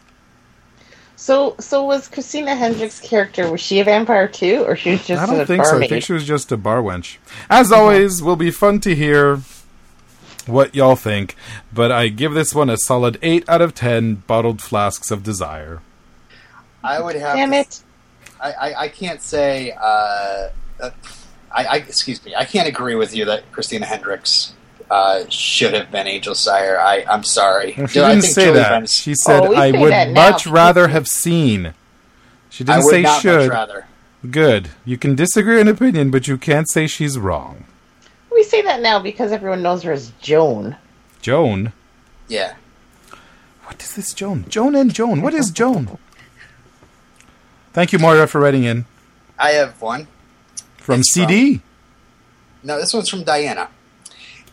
[1.18, 3.52] So, so was Christina Hendricks' character?
[3.52, 5.80] Was she a vampire too, or she was just I don't a think so.
[5.80, 7.18] I think she was just a bar wench.
[7.50, 9.42] As always, will be fun to hear
[10.46, 11.36] what y'all think,
[11.74, 15.82] but I give this one a solid 8 out of 10 bottled flasks of desire.
[16.84, 17.36] I would have.
[17.36, 17.82] Damn to- it!
[18.40, 19.72] I, I, I can't say.
[19.72, 20.50] Uh,
[20.80, 20.92] uh,
[21.52, 22.36] I, I excuse me.
[22.36, 24.54] I can't agree with you that Christina Hendricks
[24.90, 26.80] uh, should have been Angel Sire.
[26.80, 27.76] I I'm sorry.
[27.78, 28.70] Well, she I didn't think say Julie that.
[28.70, 31.74] Benz- She said, Oh, I would much rather have seen.
[32.50, 33.40] She didn't would say not should.
[33.42, 33.86] much rather.
[34.32, 34.70] Good.
[34.86, 37.66] You can disagree in opinion, but you can't say she's wrong.
[38.32, 40.76] We say that now because everyone knows her as Joan.
[41.22, 41.74] Joan?
[42.28, 42.56] Yeah.
[43.66, 44.46] What is this Joan?
[44.48, 45.22] Joan and Joan.
[45.22, 45.98] What is Joan?
[47.74, 48.86] Thank you, Moira, for writing in.
[49.38, 50.08] I have one.
[50.78, 51.62] From It's from- CD.
[52.64, 53.70] No, this one's from Diana.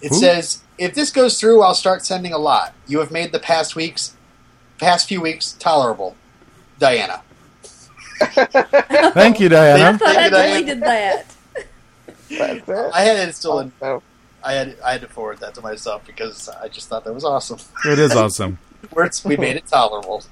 [0.05, 0.17] It Who?
[0.17, 2.75] says, "If this goes through, I'll start sending a lot.
[2.87, 4.15] You have made the past weeks,
[4.79, 6.15] past few weeks, tolerable."
[6.79, 7.23] Diana.
[8.21, 9.75] Thank you, Diana.
[9.75, 9.99] I Diana.
[9.99, 10.77] thought I Thank you, Diane.
[10.77, 11.27] deleted that.
[12.31, 12.91] That's it.
[12.95, 13.73] I had it still in.
[13.81, 14.03] Oh, oh.
[14.43, 17.25] I had I had to forward that to myself because I just thought that was
[17.25, 17.59] awesome.
[17.87, 18.59] It is awesome.
[18.93, 20.23] We're, we made it tolerable.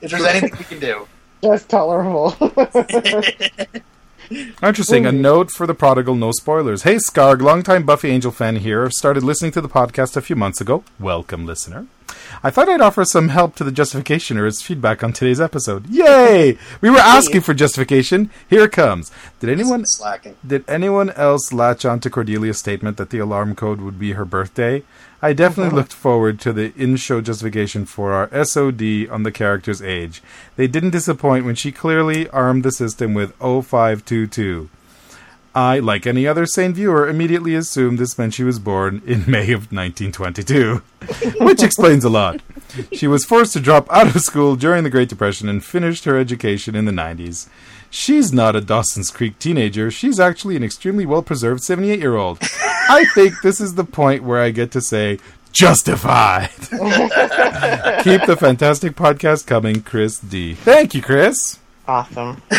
[0.00, 1.06] If there's anything we can do,
[1.42, 2.34] just tolerable.
[4.62, 5.06] Interesting.
[5.06, 6.82] A note for the prodigal, no spoilers.
[6.82, 8.90] Hey, Skarg, longtime Buffy Angel fan here.
[8.90, 10.84] Started listening to the podcast a few months ago.
[10.98, 11.86] Welcome, listener.
[12.42, 15.86] I thought I'd offer some help to the justification or justificationers' feedback on today's episode.
[15.88, 16.58] Yay!
[16.80, 18.30] We were asking for justification.
[18.48, 19.10] Here it comes.
[19.40, 19.84] Did anyone
[20.46, 24.24] did anyone else latch on to Cordelia's statement that the alarm code would be her
[24.24, 24.82] birthday?
[25.26, 25.76] I definitely uh-huh.
[25.78, 30.22] looked forward to the in-show justification for our SOD on the character's age.
[30.54, 34.70] They didn't disappoint when she clearly armed the system with 0522.
[35.52, 39.50] I, like any other sane viewer, immediately assumed this meant she was born in May
[39.50, 40.76] of 1922,
[41.44, 42.40] which explains a lot.
[42.92, 46.16] She was forced to drop out of school during the Great Depression and finished her
[46.16, 47.48] education in the 90s.
[47.90, 49.90] She's not a Dawson's Creek teenager.
[49.90, 52.38] She's actually an extremely well preserved 78 year old.
[52.88, 55.18] I think this is the point where I get to say,
[55.52, 56.50] justified.
[56.60, 60.54] Keep the fantastic podcast coming, Chris D.
[60.54, 61.58] Thank you, Chris.
[61.88, 62.42] awesome.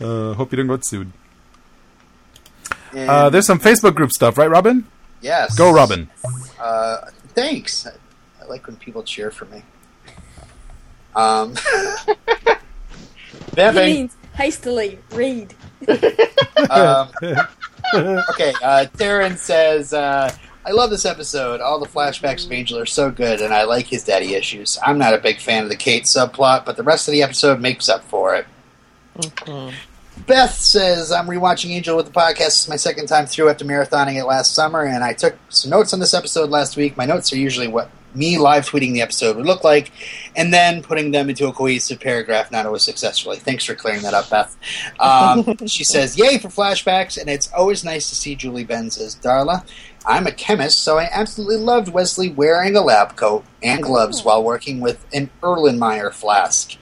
[0.00, 1.12] Uh, hope you don't get sued.
[2.96, 4.86] Uh, there's some Facebook group stuff, right, Robin?
[5.20, 5.56] yes.
[5.58, 6.08] Go, Robin.
[6.58, 7.86] Uh, thanks.
[7.86, 7.90] I,
[8.42, 9.62] I like when people cheer for me.
[11.14, 11.54] Um,
[13.86, 15.54] He means hastily read.
[15.88, 17.08] um,
[17.94, 20.34] okay, uh, Taryn says, uh,
[20.64, 21.60] I love this episode.
[21.60, 24.78] All the flashbacks of Angel are so good, and I like his daddy issues.
[24.84, 27.60] I'm not a big fan of the Kate subplot, but the rest of the episode
[27.60, 28.46] makes up for it.
[30.26, 32.36] Beth says, I'm rewatching Angel with the podcast.
[32.36, 35.70] This is my second time through after marathoning it last summer, and I took some
[35.70, 36.96] notes on this episode last week.
[36.96, 39.90] My notes are usually what me live tweeting the episode would look like,
[40.36, 43.36] and then putting them into a cohesive paragraph, not always successfully.
[43.38, 44.56] Thanks for clearing that up, Beth.
[45.00, 49.16] Um, she says, Yay for flashbacks, and it's always nice to see Julie Benz as
[49.16, 49.64] Darla.
[50.04, 54.42] I'm a chemist, so I absolutely loved Wesley wearing a lab coat and gloves while
[54.42, 56.76] working with an Erlenmeyer flask.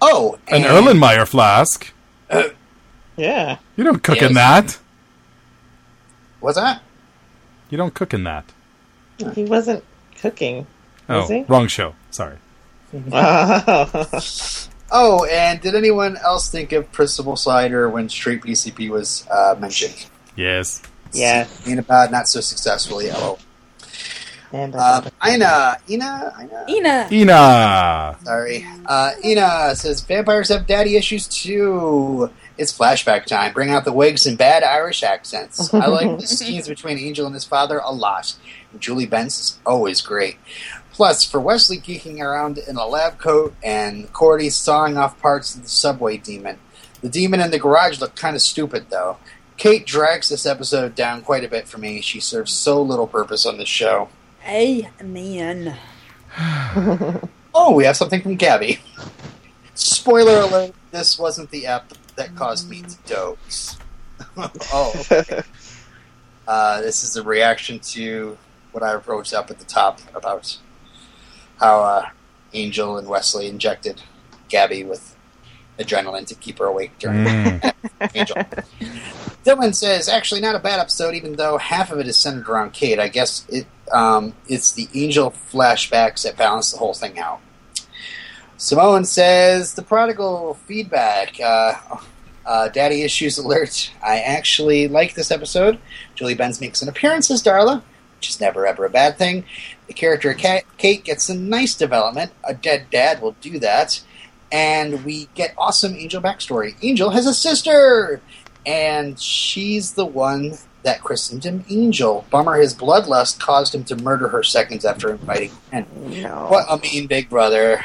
[0.00, 1.92] Oh, An Erlenmeyer flask.
[3.16, 3.58] Yeah.
[3.76, 4.78] You don't cook in that.
[6.40, 6.82] What's that?
[7.70, 8.44] You don't cook in that.
[9.34, 9.84] He wasn't
[10.30, 10.66] cooking.
[11.08, 11.44] Oh, Was he?
[11.48, 11.94] wrong show.
[12.10, 12.36] Sorry.
[14.96, 20.06] Oh, and did anyone else think of Principal Snyder when Straight PCP was uh, mentioned?
[20.36, 20.82] Yes.
[21.12, 21.64] yes.
[21.64, 23.08] Being about not so successfully.
[23.08, 23.38] Hello.
[24.52, 26.66] And Um, Ina, Ina, Ina.
[26.68, 27.08] Ina.
[27.10, 28.18] Ina.
[28.22, 28.64] Sorry.
[28.86, 32.30] Uh, Ina says vampires have daddy issues too.
[32.56, 33.52] It's flashback time.
[33.52, 35.74] Bring out the wigs and bad Irish accents.
[35.74, 38.32] I like the scenes between Angel and his father a lot.
[38.74, 40.36] And Julie Benz is always great.
[40.92, 45.62] Plus, for Wesley geeking around in a lab coat and Cordy sawing off parts of
[45.62, 46.58] the subway demon.
[47.00, 49.18] The demon in the garage looked kind of stupid, though.
[49.56, 52.00] Kate drags this episode down quite a bit for me.
[52.00, 54.08] She serves so little purpose on this show.
[54.40, 55.76] Hey, man.
[57.54, 58.80] Oh, we have something from Gabby.
[59.74, 63.78] Spoiler alert, this wasn't the app that caused me to doze.
[64.36, 65.42] oh, okay.
[66.46, 68.36] Uh, this is a reaction to
[68.74, 70.58] what I wrote up at the top about
[71.60, 72.08] how uh,
[72.52, 74.02] Angel and Wesley injected
[74.48, 75.16] Gabby with
[75.78, 77.72] adrenaline to keep her awake during Mm.
[78.14, 78.36] Angel.
[79.44, 82.72] Dylan says, actually, not a bad episode, even though half of it is centered around
[82.72, 82.98] Kate.
[82.98, 87.40] I guess it um, it's the Angel flashbacks that balance the whole thing out.
[88.56, 91.38] Simone says, the prodigal feedback.
[91.40, 91.74] Uh,
[92.46, 93.90] uh, Daddy issues alert.
[94.02, 95.78] I actually like this episode.
[96.14, 97.82] Julie Benz makes an appearance as Darla,
[98.24, 99.44] which is never ever a bad thing.
[99.86, 102.32] The character of Kate gets a nice development.
[102.42, 104.02] A dead dad will do that.
[104.50, 106.74] And we get awesome Angel backstory.
[106.82, 108.20] Angel has a sister!
[108.66, 112.24] and she's the one that christened him Angel.
[112.30, 115.86] Bummer, his bloodlust caused him to murder her seconds after inviting him.
[115.94, 116.46] No.
[116.48, 117.84] What a mean big brother.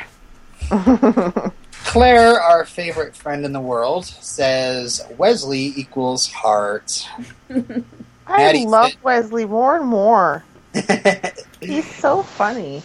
[1.84, 7.10] Claire, our favorite friend in the world, says Wesley equals heart.
[8.30, 10.44] I Maddie love said- Wesley more and more.
[11.62, 12.82] He's so funny.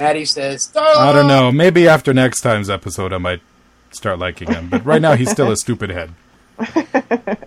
[0.00, 0.96] Maddie says, Darla!
[0.96, 1.52] I don't know.
[1.52, 3.42] Maybe after next time's episode, I might
[3.90, 4.70] start liking him.
[4.70, 6.14] But right now, he's still a stupid head.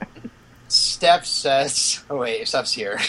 [0.67, 2.99] Steph says, oh wait, Steph's here.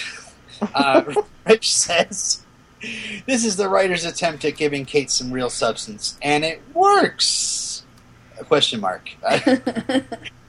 [0.75, 1.15] Uh,
[1.47, 2.43] Rich says,
[3.27, 7.85] this is the writer's attempt at giving Kate some real substance, and it works!
[8.41, 9.11] A question mark.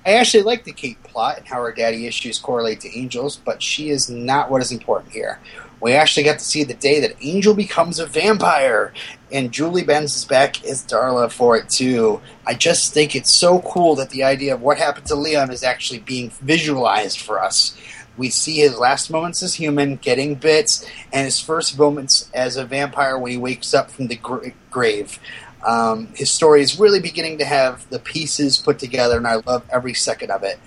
[0.06, 3.64] I actually like the Kate plot and how her daddy issues correlate to Angel's, but
[3.64, 5.40] she is not what is important here.
[5.82, 8.94] We actually got to see the day that Angel becomes a vampire,
[9.32, 12.22] and Julie Benz is back as Darla for it too.
[12.46, 15.64] I just think it's so cool that the idea of what happened to Liam is
[15.64, 17.76] actually being visualized for us.
[18.18, 22.66] We see his last moments as human, getting bits, and his first moments as a
[22.66, 25.20] vampire when he wakes up from the gra- grave.
[25.66, 29.64] Um, his story is really beginning to have the pieces put together, and I love
[29.72, 30.60] every second of it.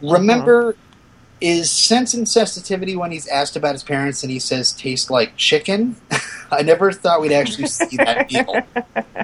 [0.00, 0.76] Remember,
[1.40, 5.36] is sense and sensitivity when he's asked about his parents and he says taste like
[5.36, 5.96] chicken?
[6.52, 8.62] I never thought we'd actually see that deal.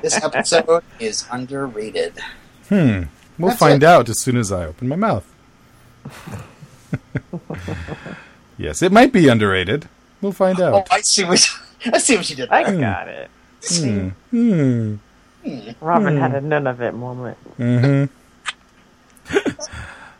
[0.02, 2.14] This episode is underrated.
[2.68, 3.02] Hmm.
[3.38, 3.86] We'll That's find it.
[3.86, 5.24] out as soon as I open my mouth.
[8.58, 9.88] yes, it might be underrated.
[10.20, 10.88] We'll find Oh, out.
[10.90, 11.48] I see what
[11.92, 13.30] I see what you did I got it.
[13.66, 14.08] Hmm.
[14.30, 14.96] Hmm.
[15.80, 17.38] Robin had a none of it moment.
[17.58, 18.12] Mm-hmm.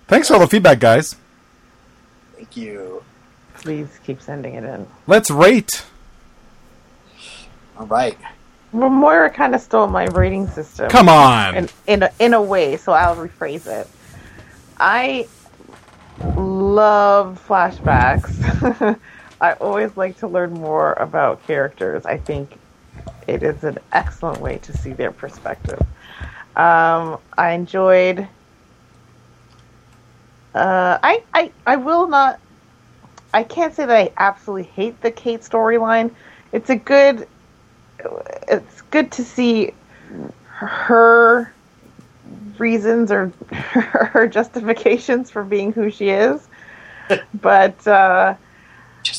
[0.06, 1.16] Thanks for all the feedback, guys.
[2.36, 3.02] Thank you.
[3.54, 4.86] Please keep sending it in.
[5.06, 5.84] Let's rate.
[7.78, 8.16] All right.
[8.72, 10.88] Well, Moira kind of stole my rating system.
[10.88, 11.56] Come on.
[11.56, 13.88] in in a, in a way, so I'll rephrase it.
[14.78, 15.26] I
[16.36, 18.98] love flashbacks.
[19.40, 22.04] I always like to learn more about characters.
[22.04, 22.58] I think
[23.28, 25.78] it is an excellent way to see their perspective.
[26.56, 28.26] Um, I enjoyed.
[30.54, 32.40] Uh, I, I I will not.
[33.32, 36.10] I can't say that I absolutely hate the Kate storyline.
[36.52, 37.28] It's a good.
[38.48, 39.74] It's good to see
[40.46, 41.52] her
[42.58, 46.48] reasons or her justifications for being who she is.
[47.40, 48.34] But uh,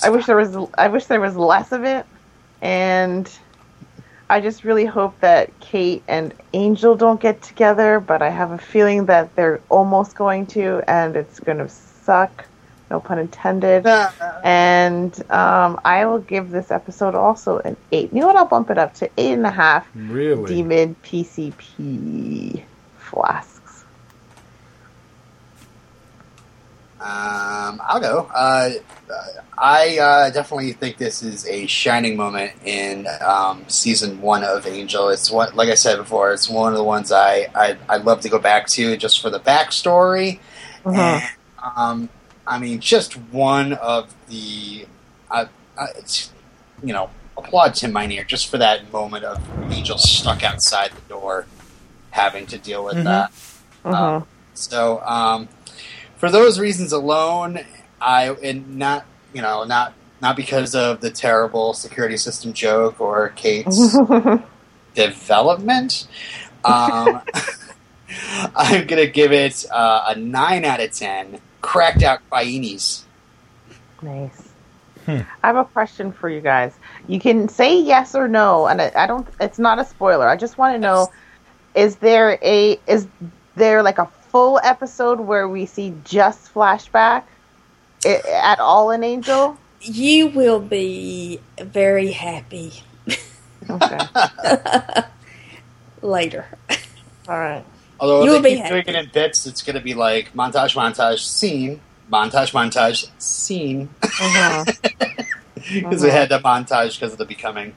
[0.03, 2.05] I wish there was I wish there was less of it,
[2.61, 3.31] and
[4.29, 7.99] I just really hope that Kate and Angel don't get together.
[7.99, 12.45] But I have a feeling that they're almost going to, and it's going to suck.
[12.89, 13.85] No pun intended.
[14.43, 18.11] And um, I will give this episode also an eight.
[18.11, 18.35] You know what?
[18.35, 19.87] I'll bump it up to eight and a half.
[19.93, 20.55] Really?
[20.55, 22.63] Demon PCP
[22.97, 23.58] flasks.
[27.01, 28.29] Um, I'll go.
[28.33, 28.71] Uh,
[29.57, 35.07] I uh, definitely think this is a shining moment in um, season one of Angel.
[35.09, 38.19] It's one, like I said before, it's one of the ones I I I love
[38.21, 40.39] to go back to just for the backstory.
[40.85, 41.23] And,
[41.75, 42.09] um,
[42.47, 44.85] I mean, just one of the,
[45.29, 45.45] uh,
[45.77, 46.31] uh, it's,
[46.83, 49.41] you know, applaud Tim Minear just for that moment of
[49.71, 51.45] Angel stuck outside the door,
[52.11, 53.03] having to deal with Mhm.
[53.05, 53.31] that.
[53.85, 53.93] Mhm.
[53.95, 55.47] Um, so, um,
[56.19, 57.59] for those reasons alone,
[57.99, 63.29] I and not you know not not because of the terrible security system joke or
[63.29, 63.97] Kate's
[64.93, 66.07] development.
[66.63, 67.21] Um,
[68.55, 71.39] I'm gonna give it uh, a nine out of ten.
[71.61, 73.03] Cracked out Kwainis.
[74.01, 74.49] Nice.
[75.05, 75.19] Hmm.
[75.41, 76.73] I have a question for you guys.
[77.07, 79.27] You can say yes or no, and I, I don't.
[79.39, 80.27] It's not a spoiler.
[80.27, 81.11] I just want to know:
[81.75, 83.07] is there a is
[83.55, 87.23] there like a full episode where we see just flashback
[88.05, 89.57] at all in Angel?
[89.81, 92.83] You will be very happy
[93.69, 93.99] Okay.
[96.01, 96.45] later.
[97.27, 97.63] all right.
[97.99, 100.73] Although You'll they be keep doing it in bits, it's going to be like montage,
[100.75, 103.89] montage, scene, montage, montage, scene.
[105.71, 107.75] Because we had that montage because of the becoming.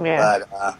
[0.00, 0.38] Yeah.
[0.38, 0.74] But uh,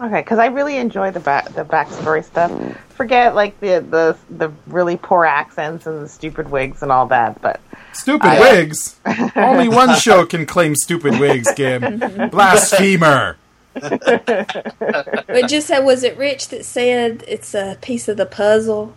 [0.00, 2.52] Okay, because I really enjoy the back the backstory stuff.
[2.90, 7.40] Forget like the the the really poor accents and the stupid wigs and all that,
[7.42, 7.60] but
[7.92, 9.00] Stupid I- wigs.
[9.36, 11.98] Only one show can claim stupid wigs, Kim.
[12.30, 13.36] Blasphemer.
[13.74, 18.94] But just how was it Rich that said it's a piece of the puzzle?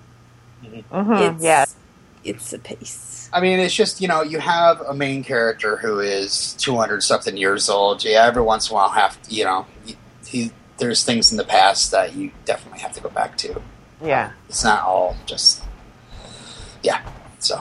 [0.64, 1.66] mhm, It's, yeah,
[2.24, 3.30] It's a piece.
[3.34, 7.02] I mean, it's just you know you have a main character who is two hundred
[7.04, 8.04] something years old.
[8.04, 9.95] Yeah, every once in a while have to, you know he,
[10.26, 10.52] he
[10.82, 13.62] there's things in the past that you definitely have to go back to.
[14.04, 15.64] yeah, It's not all just
[16.84, 17.02] yeah.
[17.40, 17.60] So,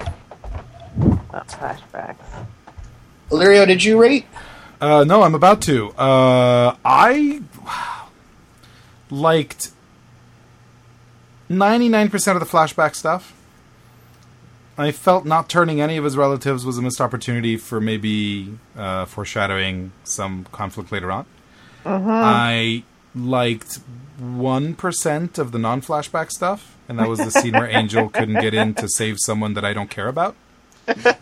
[1.32, 2.16] not flashbacks.
[3.30, 4.26] Alirio, did you rate?
[4.80, 5.90] Uh, no, I'm about to.
[5.90, 7.42] Uh, I
[9.10, 9.70] liked
[11.50, 13.34] 99% of the flashback stuff.
[14.78, 19.04] I felt not turning any of his relatives was a missed opportunity for maybe uh,
[19.04, 21.26] foreshadowing some conflict later on.
[21.84, 22.10] Uh-huh.
[22.10, 22.84] I
[23.14, 23.80] liked
[24.20, 28.54] 1% of the non flashback stuff, and that was the scene where Angel couldn't get
[28.54, 30.36] in to save someone that I don't care about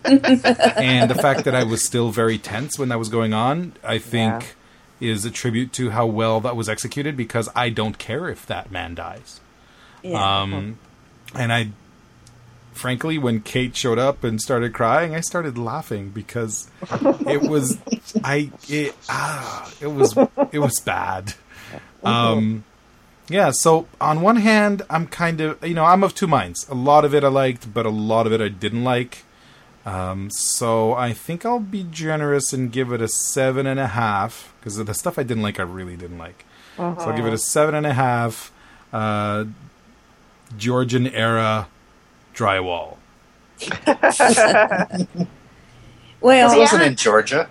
[0.04, 3.98] and the fact that I was still very tense when that was going on, I
[3.98, 4.56] think,
[5.00, 8.70] is a tribute to how well that was executed because I don't care if that
[8.70, 9.40] man dies.
[10.02, 10.40] Yeah.
[10.40, 10.78] Um,
[11.34, 11.70] and I,
[12.72, 16.70] frankly, when Kate showed up and started crying, I started laughing because
[17.26, 17.78] it was,
[18.24, 20.16] I, it, ah, it was,
[20.52, 21.34] it was bad.
[22.04, 22.64] Um,
[23.28, 26.66] yeah, so on one hand, I'm kind of, you know, I'm of two minds.
[26.68, 29.24] A lot of it I liked, but a lot of it I didn't like.
[29.84, 34.54] Um, so I think I'll be generous and give it a seven and a half
[34.60, 36.44] because the stuff I didn't like, I really didn't like.
[36.76, 38.52] So I'll give it a seven and a half.
[38.92, 39.46] Uh,
[40.56, 41.68] Georgian era
[42.34, 42.96] drywall.
[46.20, 47.48] well, It wasn't in Georgia.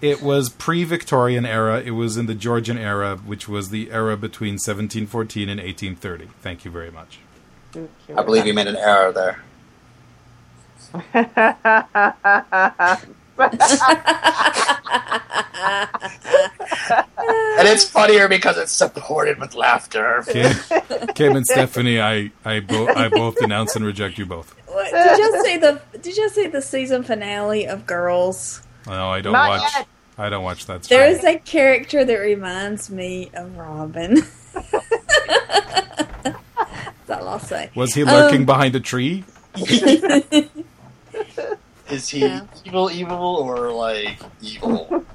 [0.00, 1.80] It was pre-Victorian era.
[1.80, 6.28] It was in the Georgian era, which was the era between 1714 and 1830.
[6.40, 7.18] Thank you very much.
[8.16, 9.42] I believe you made an error there.
[17.58, 20.24] And it's funnier because it's supported with laughter.
[20.26, 20.56] Kim,
[21.14, 24.54] Kim and Stephanie, I I, bo- I both denounce and reject you both.
[24.66, 28.62] what, did you see the Did you see the season finale of Girls?
[28.86, 29.72] No, I don't Not watch.
[29.74, 29.86] yet.
[30.18, 30.82] I don't watch that.
[30.84, 31.16] There show.
[31.18, 34.16] is a character that reminds me of Robin.
[37.06, 37.70] That's all I'll say.
[37.74, 39.24] Was he lurking Um, behind a tree?
[41.90, 42.42] Is he Yeah.
[42.64, 45.04] evil, evil, or like evil?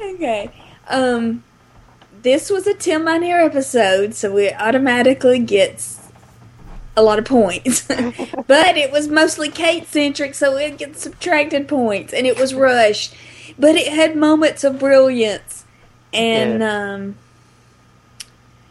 [0.00, 0.50] Okay.
[0.88, 1.42] Um,
[2.22, 6.05] this was a Tim Minear episode, so it automatically gets
[6.96, 7.82] a lot of points.
[7.86, 13.14] but it was mostly Kate centric, so it gets subtracted points, and it was rushed.
[13.58, 15.64] But it had moments of brilliance,
[16.12, 16.68] and did.
[16.68, 17.16] um,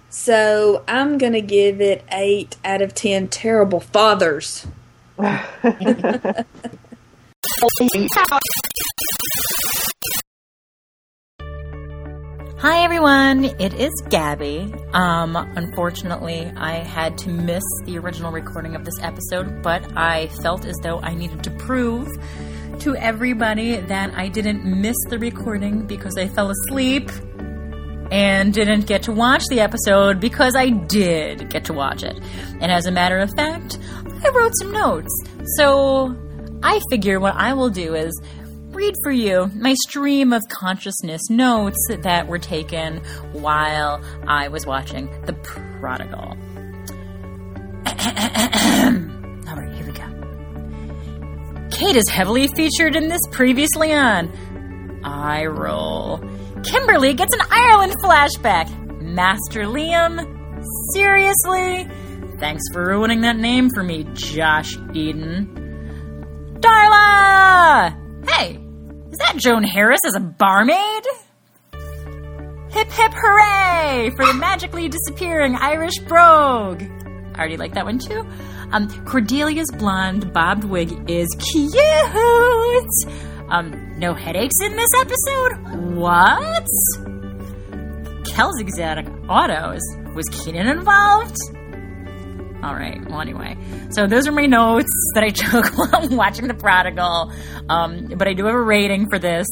[0.10, 3.28] so I'm gonna give it eight out of ten.
[3.28, 4.68] Terrible fathers.
[12.60, 14.74] Hi everyone, it is Gabby.
[14.94, 20.64] Um, unfortunately, I had to miss the original recording of this episode, but I felt
[20.64, 22.08] as though I needed to prove
[22.80, 27.12] to everybody that I didn't miss the recording because I fell asleep
[28.10, 32.18] and didn't get to watch the episode because I did get to watch it.
[32.62, 33.78] And as a matter of fact,
[34.24, 35.12] I wrote some notes.
[35.58, 36.16] So
[36.64, 38.18] I figure what I will do is
[38.76, 42.98] read for you my stream of consciousness notes that were taken
[43.32, 46.38] while I was watching The Prodigal.
[49.48, 51.68] All right, here we go.
[51.72, 55.02] Kate is heavily featured in this previously on.
[55.04, 56.20] I roll.
[56.64, 58.70] Kimberly gets an Ireland flashback.
[59.02, 60.20] Master Liam?
[60.94, 61.88] Seriously?
[62.40, 66.58] Thanks for ruining that name for me, Joss Whedon.
[66.60, 68.02] Darla!
[68.28, 68.65] Hey,
[69.16, 71.06] is that Joan Harris as a barmaid?
[71.72, 76.84] Hip hip hooray for the magically disappearing Irish brogue.
[76.84, 78.28] I already like that one too.
[78.74, 81.76] Um, Cordelia's blonde bobbed wig is cute.
[83.50, 85.96] Um, no headaches in this episode?
[85.96, 86.68] What?
[88.36, 89.80] Mattel's exotic autos.
[90.14, 91.38] Was Keenan involved?
[92.64, 93.00] All right.
[93.10, 93.58] Well, anyway,
[93.90, 97.32] so those are my notes that I took while I'm watching The Prodigal.
[97.70, 99.48] Um, but I do have a rating for this.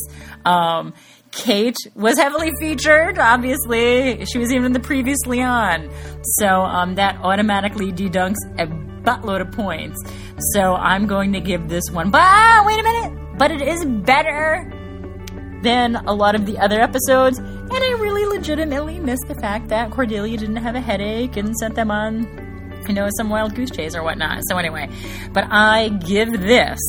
[0.46, 0.94] Um,
[1.32, 3.18] Kate was heavily featured.
[3.18, 5.90] Obviously, she was even the previous Leon.
[6.38, 8.68] so um, that automatically dedunks a
[9.04, 10.00] buttload of points.
[10.54, 12.12] So I'm going to give this one.
[12.12, 13.38] But ah, wait a minute!
[13.38, 14.70] But it is better
[15.64, 19.92] than a lot of the other episodes, and I really legitimately missed the fact that
[19.92, 22.53] Cordelia didn't have a headache and sent them on,
[22.88, 24.42] you know, some wild goose chase or whatnot.
[24.48, 24.90] So anyway,
[25.32, 26.80] but I give this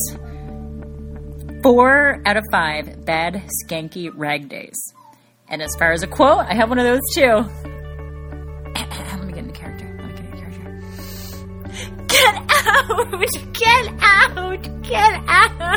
[1.63, 4.77] four out of five bad skanky rag days.
[5.49, 7.23] And as far as a quote, I have one of those too.
[8.75, 9.87] Let me get in the character.
[9.99, 10.71] Let me get in the character.
[12.09, 12.35] Get
[12.67, 13.21] out!
[13.53, 14.63] Get out!
[14.83, 15.75] Get out!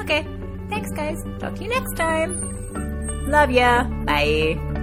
[0.00, 0.26] Okay.
[0.68, 1.22] Thanks, guys.
[1.38, 3.30] Talk to you next time.
[3.30, 3.84] Love ya.
[4.04, 4.73] Bye.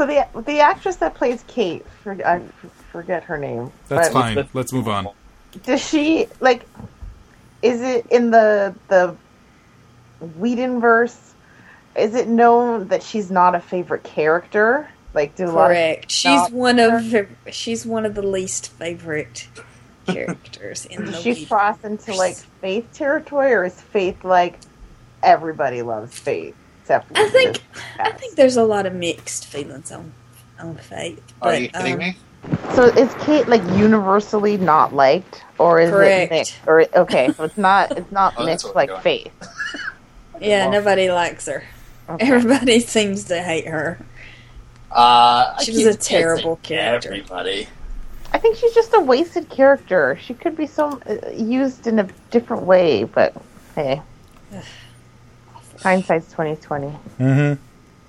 [0.00, 3.70] So the the actress that plays Kate, for, I f- forget her name.
[3.88, 4.48] That's but fine.
[4.54, 5.10] Let's move on.
[5.62, 6.64] Does she like?
[7.60, 9.14] Is it in the the
[10.38, 11.18] Whedonverse?
[11.96, 14.88] Is it known that she's not a favorite character?
[15.12, 16.10] Like, do a lot Correct.
[16.10, 19.48] She's not- one of she's one of the least favorite
[20.06, 21.48] characters in the Does she lead.
[21.48, 24.60] cross into like Faith territory, or is Faith like
[25.22, 27.62] everybody loves Faith except I think
[27.98, 30.12] I think there's a lot of mixed feelings on
[30.58, 31.22] on Faith.
[31.42, 32.16] Are you kidding um, me?
[32.74, 36.32] So is Kate like universally not liked, or is Correct.
[36.32, 36.54] it mixed?
[36.66, 39.00] Or okay, so it's not it's not Oh, mixed like doing.
[39.00, 39.32] Faith.
[40.40, 41.64] Yeah, Well- nobody likes her.
[42.08, 42.26] Okay.
[42.26, 43.98] Everybody seems to hate her.
[44.90, 47.08] Uh, She was a terrible can't character.
[47.10, 47.68] Everybody.
[48.32, 50.18] I think she's just a wasted character.
[50.20, 53.34] She could be so uh, used in a different way, but
[53.76, 54.00] hey,
[55.82, 56.88] hindsight's twenty twenty.
[57.18, 57.62] Mm-hmm.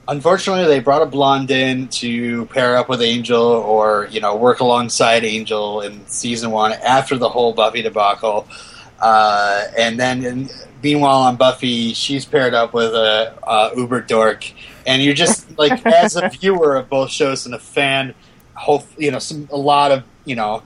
[0.08, 4.60] Unfortunately, they brought a blonde in to pair up with Angel or, you know, work
[4.60, 8.48] alongside Angel in season one after the whole Buffy debacle.
[9.00, 10.50] Uh, and then, in,
[10.84, 14.52] meanwhile, on Buffy, she's paired up with a uh, Uber dork.
[14.86, 18.14] And you're just, like, as a viewer of both shows and a fan,
[18.56, 20.64] hope, you know, some, a lot of, you know,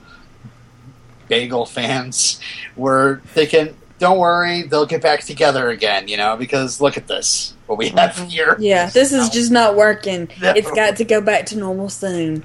[1.28, 2.40] Bangel fans
[2.74, 7.54] were thinking, don't worry, they'll get back together again, you know, because look at this,
[7.66, 8.56] what we have here.
[8.58, 10.28] Yeah, this is just not working.
[10.40, 10.52] No.
[10.52, 12.44] It's got to go back to normal soon.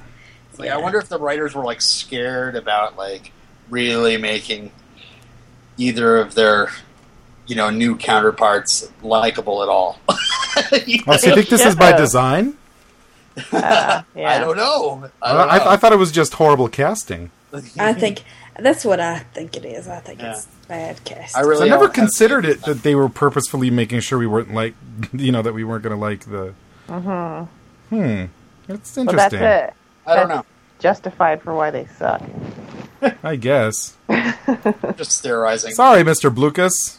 [0.58, 3.32] Like, I wonder if the writers were like scared about like
[3.70, 4.72] really making
[5.78, 6.70] either of their
[7.48, 10.00] you know new counterparts likable at all.
[10.54, 12.58] Oh, so you think this is by design?
[13.38, 14.30] Uh, yeah.
[14.32, 15.10] I don't know.
[15.22, 15.54] I, I, don't know.
[15.54, 17.32] I, I thought it was just horrible casting.
[17.80, 18.24] I think
[18.60, 19.88] that's what I think it is.
[19.88, 20.32] I think Yeah.
[20.34, 21.36] it's bad cast.
[21.36, 24.54] I 'Cause really I never considered it that they were purposefully making sure we weren't
[24.54, 24.74] like,
[25.14, 26.54] you know, that we weren't going to like the.
[26.88, 27.96] Mm-hmm.
[27.96, 28.26] Hmm.
[28.68, 29.42] That's Well, that's interesting.
[29.44, 29.74] it.
[30.08, 30.46] I don't know.
[30.80, 32.22] Justified for why they suck.
[33.24, 33.96] I guess.
[34.96, 35.74] Just theorizing.
[35.74, 36.34] Sorry, Mr.
[36.34, 36.98] Blucas.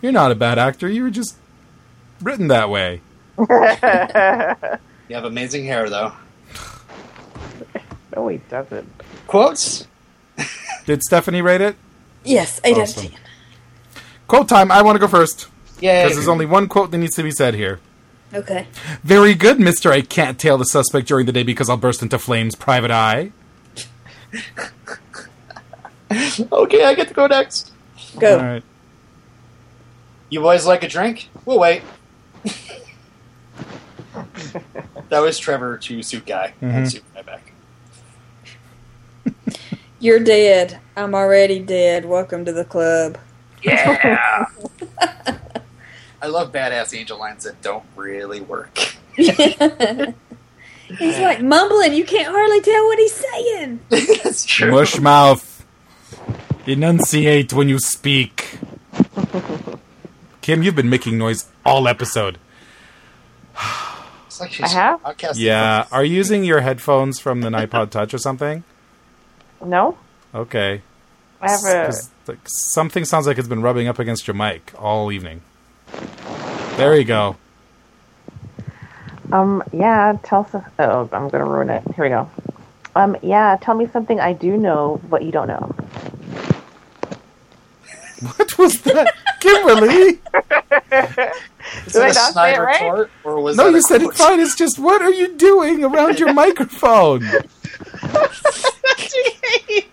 [0.00, 0.88] You're not a bad actor.
[0.88, 1.36] You were just
[2.22, 3.00] written that way.
[3.38, 3.46] You
[5.14, 6.12] have amazing hair though.
[8.14, 8.88] No, he doesn't.
[9.26, 9.86] Quotes.
[10.86, 11.76] Did Stephanie rate it?
[12.24, 13.04] yes, eight Awesome.
[13.06, 13.20] out of ten.
[14.26, 14.72] Quote time.
[14.72, 15.48] I want to go first
[15.80, 16.02] Yeah.
[16.04, 17.78] because there's only one quote that needs to be said here.
[18.34, 18.66] Okay.
[19.04, 19.92] Very good, Mister.
[19.92, 22.54] I can't tail the suspect during the day because I'll burst into flames.
[22.56, 23.30] Private eye.
[26.52, 27.72] okay, I get to go next.
[28.18, 28.38] Go.
[28.38, 28.62] All right.
[30.28, 31.28] You boys like a drink?
[31.44, 31.82] We'll wait.
[35.08, 36.52] that was Trevor to Suit Guy.
[36.60, 36.74] Mhm.
[36.74, 37.45] And Suit Guy back.
[39.98, 40.78] You're dead.
[40.94, 42.04] I'm already dead.
[42.04, 43.18] Welcome to the club.
[43.62, 44.46] Yeah.
[46.22, 48.78] I love badass angel lines that don't really work.
[49.16, 51.94] he's like mumbling.
[51.94, 53.80] You can't hardly tell what he's saying.
[53.88, 54.70] That's true.
[54.70, 55.64] Mush mouth.
[56.66, 58.58] Enunciate when you speak.
[60.42, 62.38] Kim, you've been making noise all episode.
[64.26, 65.36] It's like she's I have?
[65.36, 65.86] Yeah.
[65.90, 68.62] Are you using your headphones from the iPod Touch or something?
[69.64, 69.96] No,
[70.34, 70.82] Okay.
[71.40, 71.84] I have a.
[71.86, 75.40] 'Cause, like, something sounds like it's been rubbing up against your mic all evening.
[76.76, 77.36] There you go.
[79.32, 80.64] Um, yeah, tell some.
[80.78, 81.82] Oh, I'm gonna ruin it.
[81.94, 82.28] Here we go.
[82.94, 85.74] Um, yeah, tell me something I do know, but you don't know.
[88.36, 89.12] What was that?
[89.40, 89.90] Kimberly?
[91.86, 92.80] Is Did it I a not say it right?
[92.80, 94.40] retort, or was No, that you a said it fine.
[94.40, 97.20] It's just what are you doing around your microphone?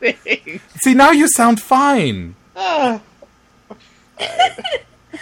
[0.01, 0.60] Anything.
[0.84, 2.35] See, now you sound fine.
[2.55, 3.01] Ah.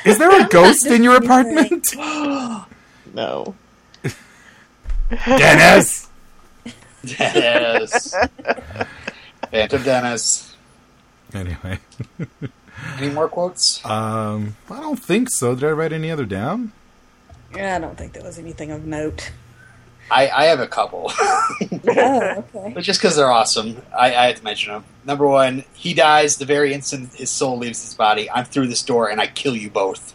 [0.05, 1.85] Is there a ghost in your apartment?
[3.13, 3.55] no.
[5.25, 6.07] Dennis!
[7.05, 8.15] Dennis.
[9.51, 10.55] Phantom Dennis.
[11.33, 11.79] Anyway,
[12.97, 13.83] Any more quotes?
[13.85, 15.55] um, I don't think so.
[15.55, 16.71] Did I write any other down?
[17.55, 19.31] Yeah, I don't think there was anything of note.
[20.11, 21.09] I, I have a couple,
[21.87, 22.71] Oh, okay.
[22.75, 24.83] but just because they're awesome, I, I have to mention them.
[25.05, 28.29] Number one, he dies the very instant his soul leaves his body.
[28.29, 30.13] I'm through this door and I kill you both.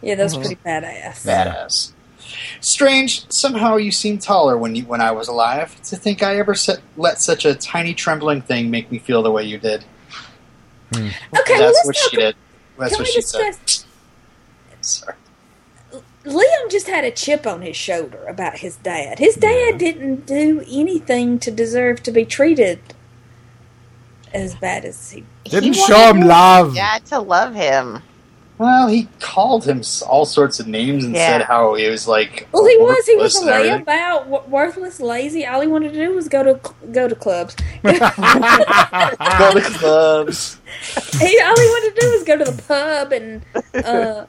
[0.00, 0.40] Yeah, that was mhm.
[0.40, 1.24] pretty badass.
[1.26, 1.92] Badass.
[2.60, 3.30] Strange.
[3.30, 5.80] Somehow you seem taller when you when I was alive.
[5.84, 9.30] To think I ever set, let such a tiny trembling thing make me feel the
[9.30, 9.84] way you did.
[10.92, 11.06] Hmm.
[11.06, 12.36] Okay, That's well, let's what she did.
[12.78, 13.58] That's Can what we she discuss?
[13.66, 13.86] said.
[14.80, 15.14] Sorry.
[16.24, 19.18] Liam just had a chip on his shoulder about his dad.
[19.18, 22.80] His dad didn't do anything to deserve to be treated
[24.32, 25.24] as bad as he.
[25.44, 26.74] Didn't He show him love.
[26.74, 28.02] Yeah, to love him.
[28.56, 31.26] Well, he called him all sorts of names and Yeah.
[31.38, 32.46] said how he was like.
[32.52, 33.04] Well, he was.
[33.04, 35.44] He was worthless a and layabout, worthless, lazy.
[35.44, 36.60] All he wanted to do was go to
[36.92, 37.56] go to clubs.
[37.82, 40.56] Go to clubs.
[41.20, 43.42] he all he wanted to do was go to the pub and
[43.84, 44.26] uh,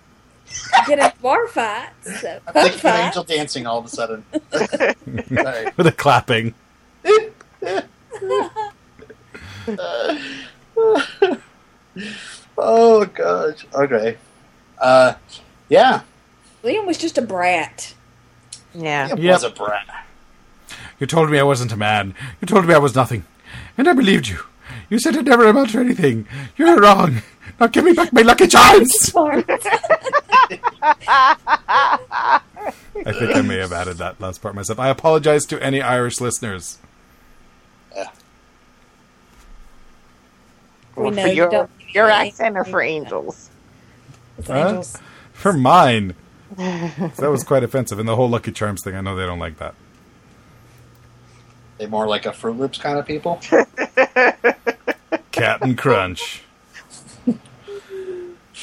[0.87, 4.25] get in bar fights, uh, I'm thinking of angel dancing all of a sudden.
[4.51, 5.71] Sorry.
[5.77, 6.53] With a clapping.
[12.57, 13.65] oh gosh.
[13.73, 14.17] Okay.
[14.79, 15.13] Uh,
[15.69, 16.01] yeah.
[16.63, 17.93] Liam was just a brat.
[18.73, 19.11] Yeah.
[19.11, 19.33] It Yep.
[19.33, 19.87] was a brat.
[20.99, 22.15] You told me I wasn't a man.
[22.41, 23.25] You told me I was nothing.
[23.77, 24.39] And I believed you.
[24.89, 26.27] You said it never amounted to anything.
[26.57, 27.21] You're wrong.
[27.59, 29.11] Now give me back my lucky charms!
[29.15, 29.41] I
[33.11, 34.79] think I may have added that last part myself.
[34.79, 36.77] I apologize to any Irish listeners.
[37.95, 38.03] we
[41.03, 41.69] Well, know for your, don't.
[41.93, 43.49] your accent or for angels?
[44.37, 44.67] It's Huh?
[44.67, 44.97] angels.
[45.33, 46.15] For mine.
[46.57, 47.99] that was quite offensive.
[47.99, 49.75] And the whole Lucky Charms thing, I know they don't like that.
[51.77, 53.39] They more like a Fruit Loops kind of people.
[55.31, 56.41] Captain Crunch.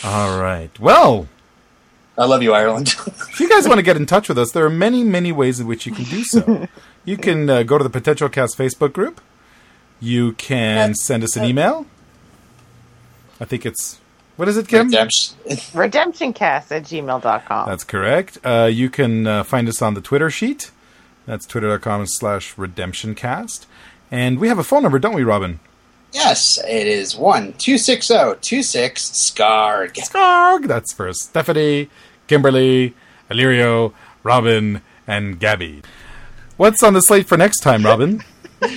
[0.05, 0.71] All right.
[0.81, 1.29] Well,
[2.17, 2.89] I love you, Ireland.
[3.07, 5.61] if you guys want to get in touch with us, there are many, many ways
[5.61, 6.69] in which you can do so.
[7.05, 9.21] You can uh, go to the Potential Cast Facebook group.
[9.99, 11.85] You can send us an email.
[13.41, 13.99] I think it's.
[14.37, 14.87] What is it, Kim?
[14.87, 15.37] Redemption.
[15.49, 17.69] Redemptioncast at gmail.com.
[17.69, 18.39] That's correct.
[18.45, 20.71] Uh, you can uh, find us on the Twitter sheet.
[21.27, 23.67] That's twitter.com slash redemptioncast.
[24.11, 25.61] And we have a phone number, don't we, Robin?
[26.13, 29.95] Yes, it is one two six zero two six scarred.
[29.95, 30.67] Skarg!
[30.69, 31.89] That's for Stephanie,
[32.27, 32.95] Kimberly,
[33.31, 35.83] Alirio, Robin, and Gabby.
[36.59, 38.23] What's on the slate for next time, Robin?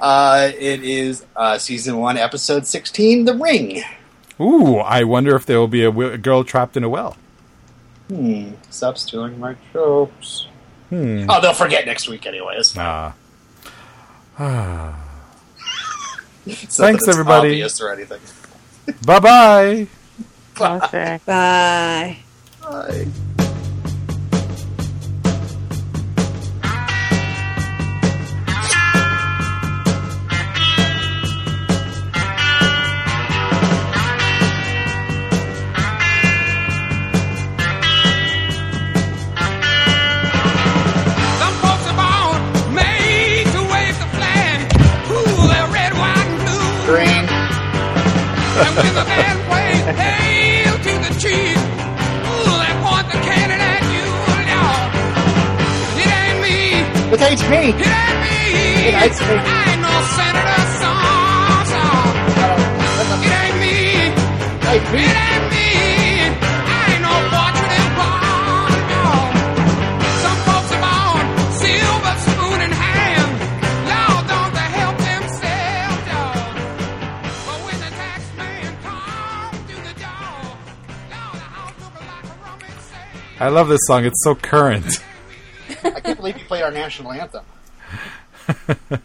[0.00, 3.82] Uh, it is uh, season one, episode sixteen, The Ring.
[4.38, 7.16] Ooh, I wonder if there will be a, w- a girl trapped in a well.
[8.08, 8.50] Hmm.
[8.68, 10.46] Stop stealing my jokes.
[10.94, 11.26] Hmm.
[11.28, 12.76] Oh, they'll forget next week, anyways.
[12.78, 13.14] Ah.
[16.46, 17.48] It's Thanks, everybody.
[17.48, 18.20] obvious or anything.
[19.06, 19.86] Bye bye.
[20.60, 21.18] Okay.
[21.24, 22.18] Bye.
[22.60, 23.06] Bye.
[57.46, 57.84] It ain't me.
[57.84, 59.36] It ain't me.
[59.36, 62.08] I ain't no senator, son, son.
[63.20, 63.76] It ain't me.
[64.74, 65.68] It ain't me.
[66.40, 67.84] I ain't no fortune.
[70.24, 71.24] Some folks are born
[71.60, 73.30] silver spoon in hand.
[73.92, 76.00] Lord, don't they help themselves?
[77.44, 77.90] But when the
[78.82, 80.48] comes the door,
[81.12, 81.38] Lord,
[81.78, 82.24] look like
[83.38, 83.44] a.
[83.44, 84.06] I love this song.
[84.06, 85.03] It's so current.
[86.74, 87.44] National anthem.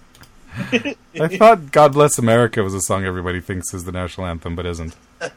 [1.21, 4.65] I thought God Bless America was a song everybody thinks is the national anthem, but
[4.65, 4.95] isn't.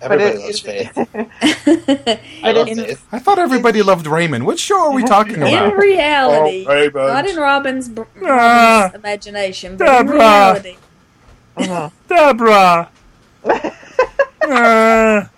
[0.00, 0.92] Everybody it- loves Faith.
[2.44, 3.06] I love in- Faith.
[3.10, 4.44] I thought everybody loved Raymond.
[4.46, 5.72] What show are we talking about?
[5.72, 6.94] In reality, Oh, Raymond.
[6.94, 8.82] not in Robin's, br- Ah.
[8.92, 10.18] Robin's imagination, but in Deborah.
[10.18, 10.76] reality.
[12.08, 12.90] Deborah!
[14.48, 15.30] Ah,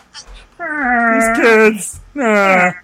[0.59, 2.01] these kids.
[2.21, 2.75] Ah,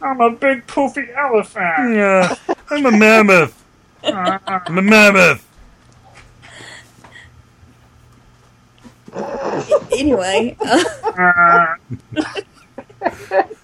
[0.00, 1.94] I'm a big poofy elephant.
[1.94, 2.34] yeah,
[2.70, 3.56] I'm a mammoth.
[4.04, 5.46] I'm a mammoth.
[9.92, 10.56] Anyway,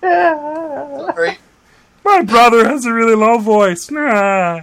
[0.01, 1.39] Sorry.
[2.05, 3.91] My brother has a really low voice.
[3.91, 4.63] Nah.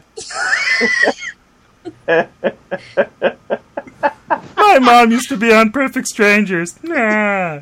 [4.57, 6.77] My mom used to be on Perfect Strangers.
[6.83, 7.61] Nah.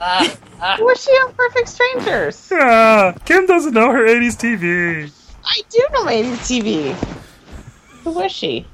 [0.78, 2.50] Who was she on Perfect Strangers?
[2.54, 5.10] Ah, Kim doesn't know her 80s TV.
[5.44, 6.94] I do know 80s TV.
[8.04, 8.66] Who was she?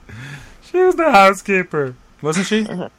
[0.63, 1.95] She was the housekeeper.
[2.23, 2.65] Wasn't she?
[2.67, 2.91] On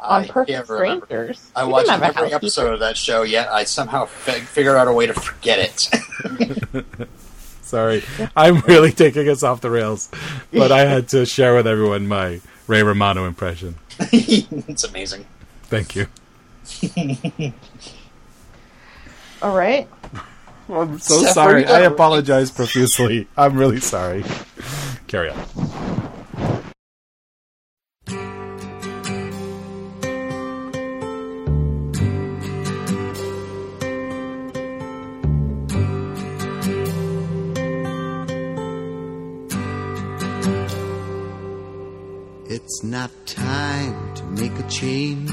[0.00, 1.04] I Perfect can't remember.
[1.06, 1.50] Strangers.
[1.54, 2.36] I watched didn't have a every housekeeper.
[2.36, 6.96] episode of that show, yet I somehow fi- figured out a way to forget it.
[7.62, 8.02] Sorry,
[8.36, 10.10] I'm really taking us off the rails,
[10.52, 13.76] but I had to share with everyone my Ray Romano impression.
[14.00, 15.24] it's amazing.
[15.64, 16.06] Thank you.
[19.42, 19.88] All right.
[20.68, 21.66] I'm so Except sorry.
[21.66, 23.26] I apologize profusely.
[23.36, 24.24] I'm really sorry.
[25.08, 25.38] Carry on.
[42.54, 45.32] It's not time to make a change.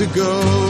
[0.00, 0.69] to go.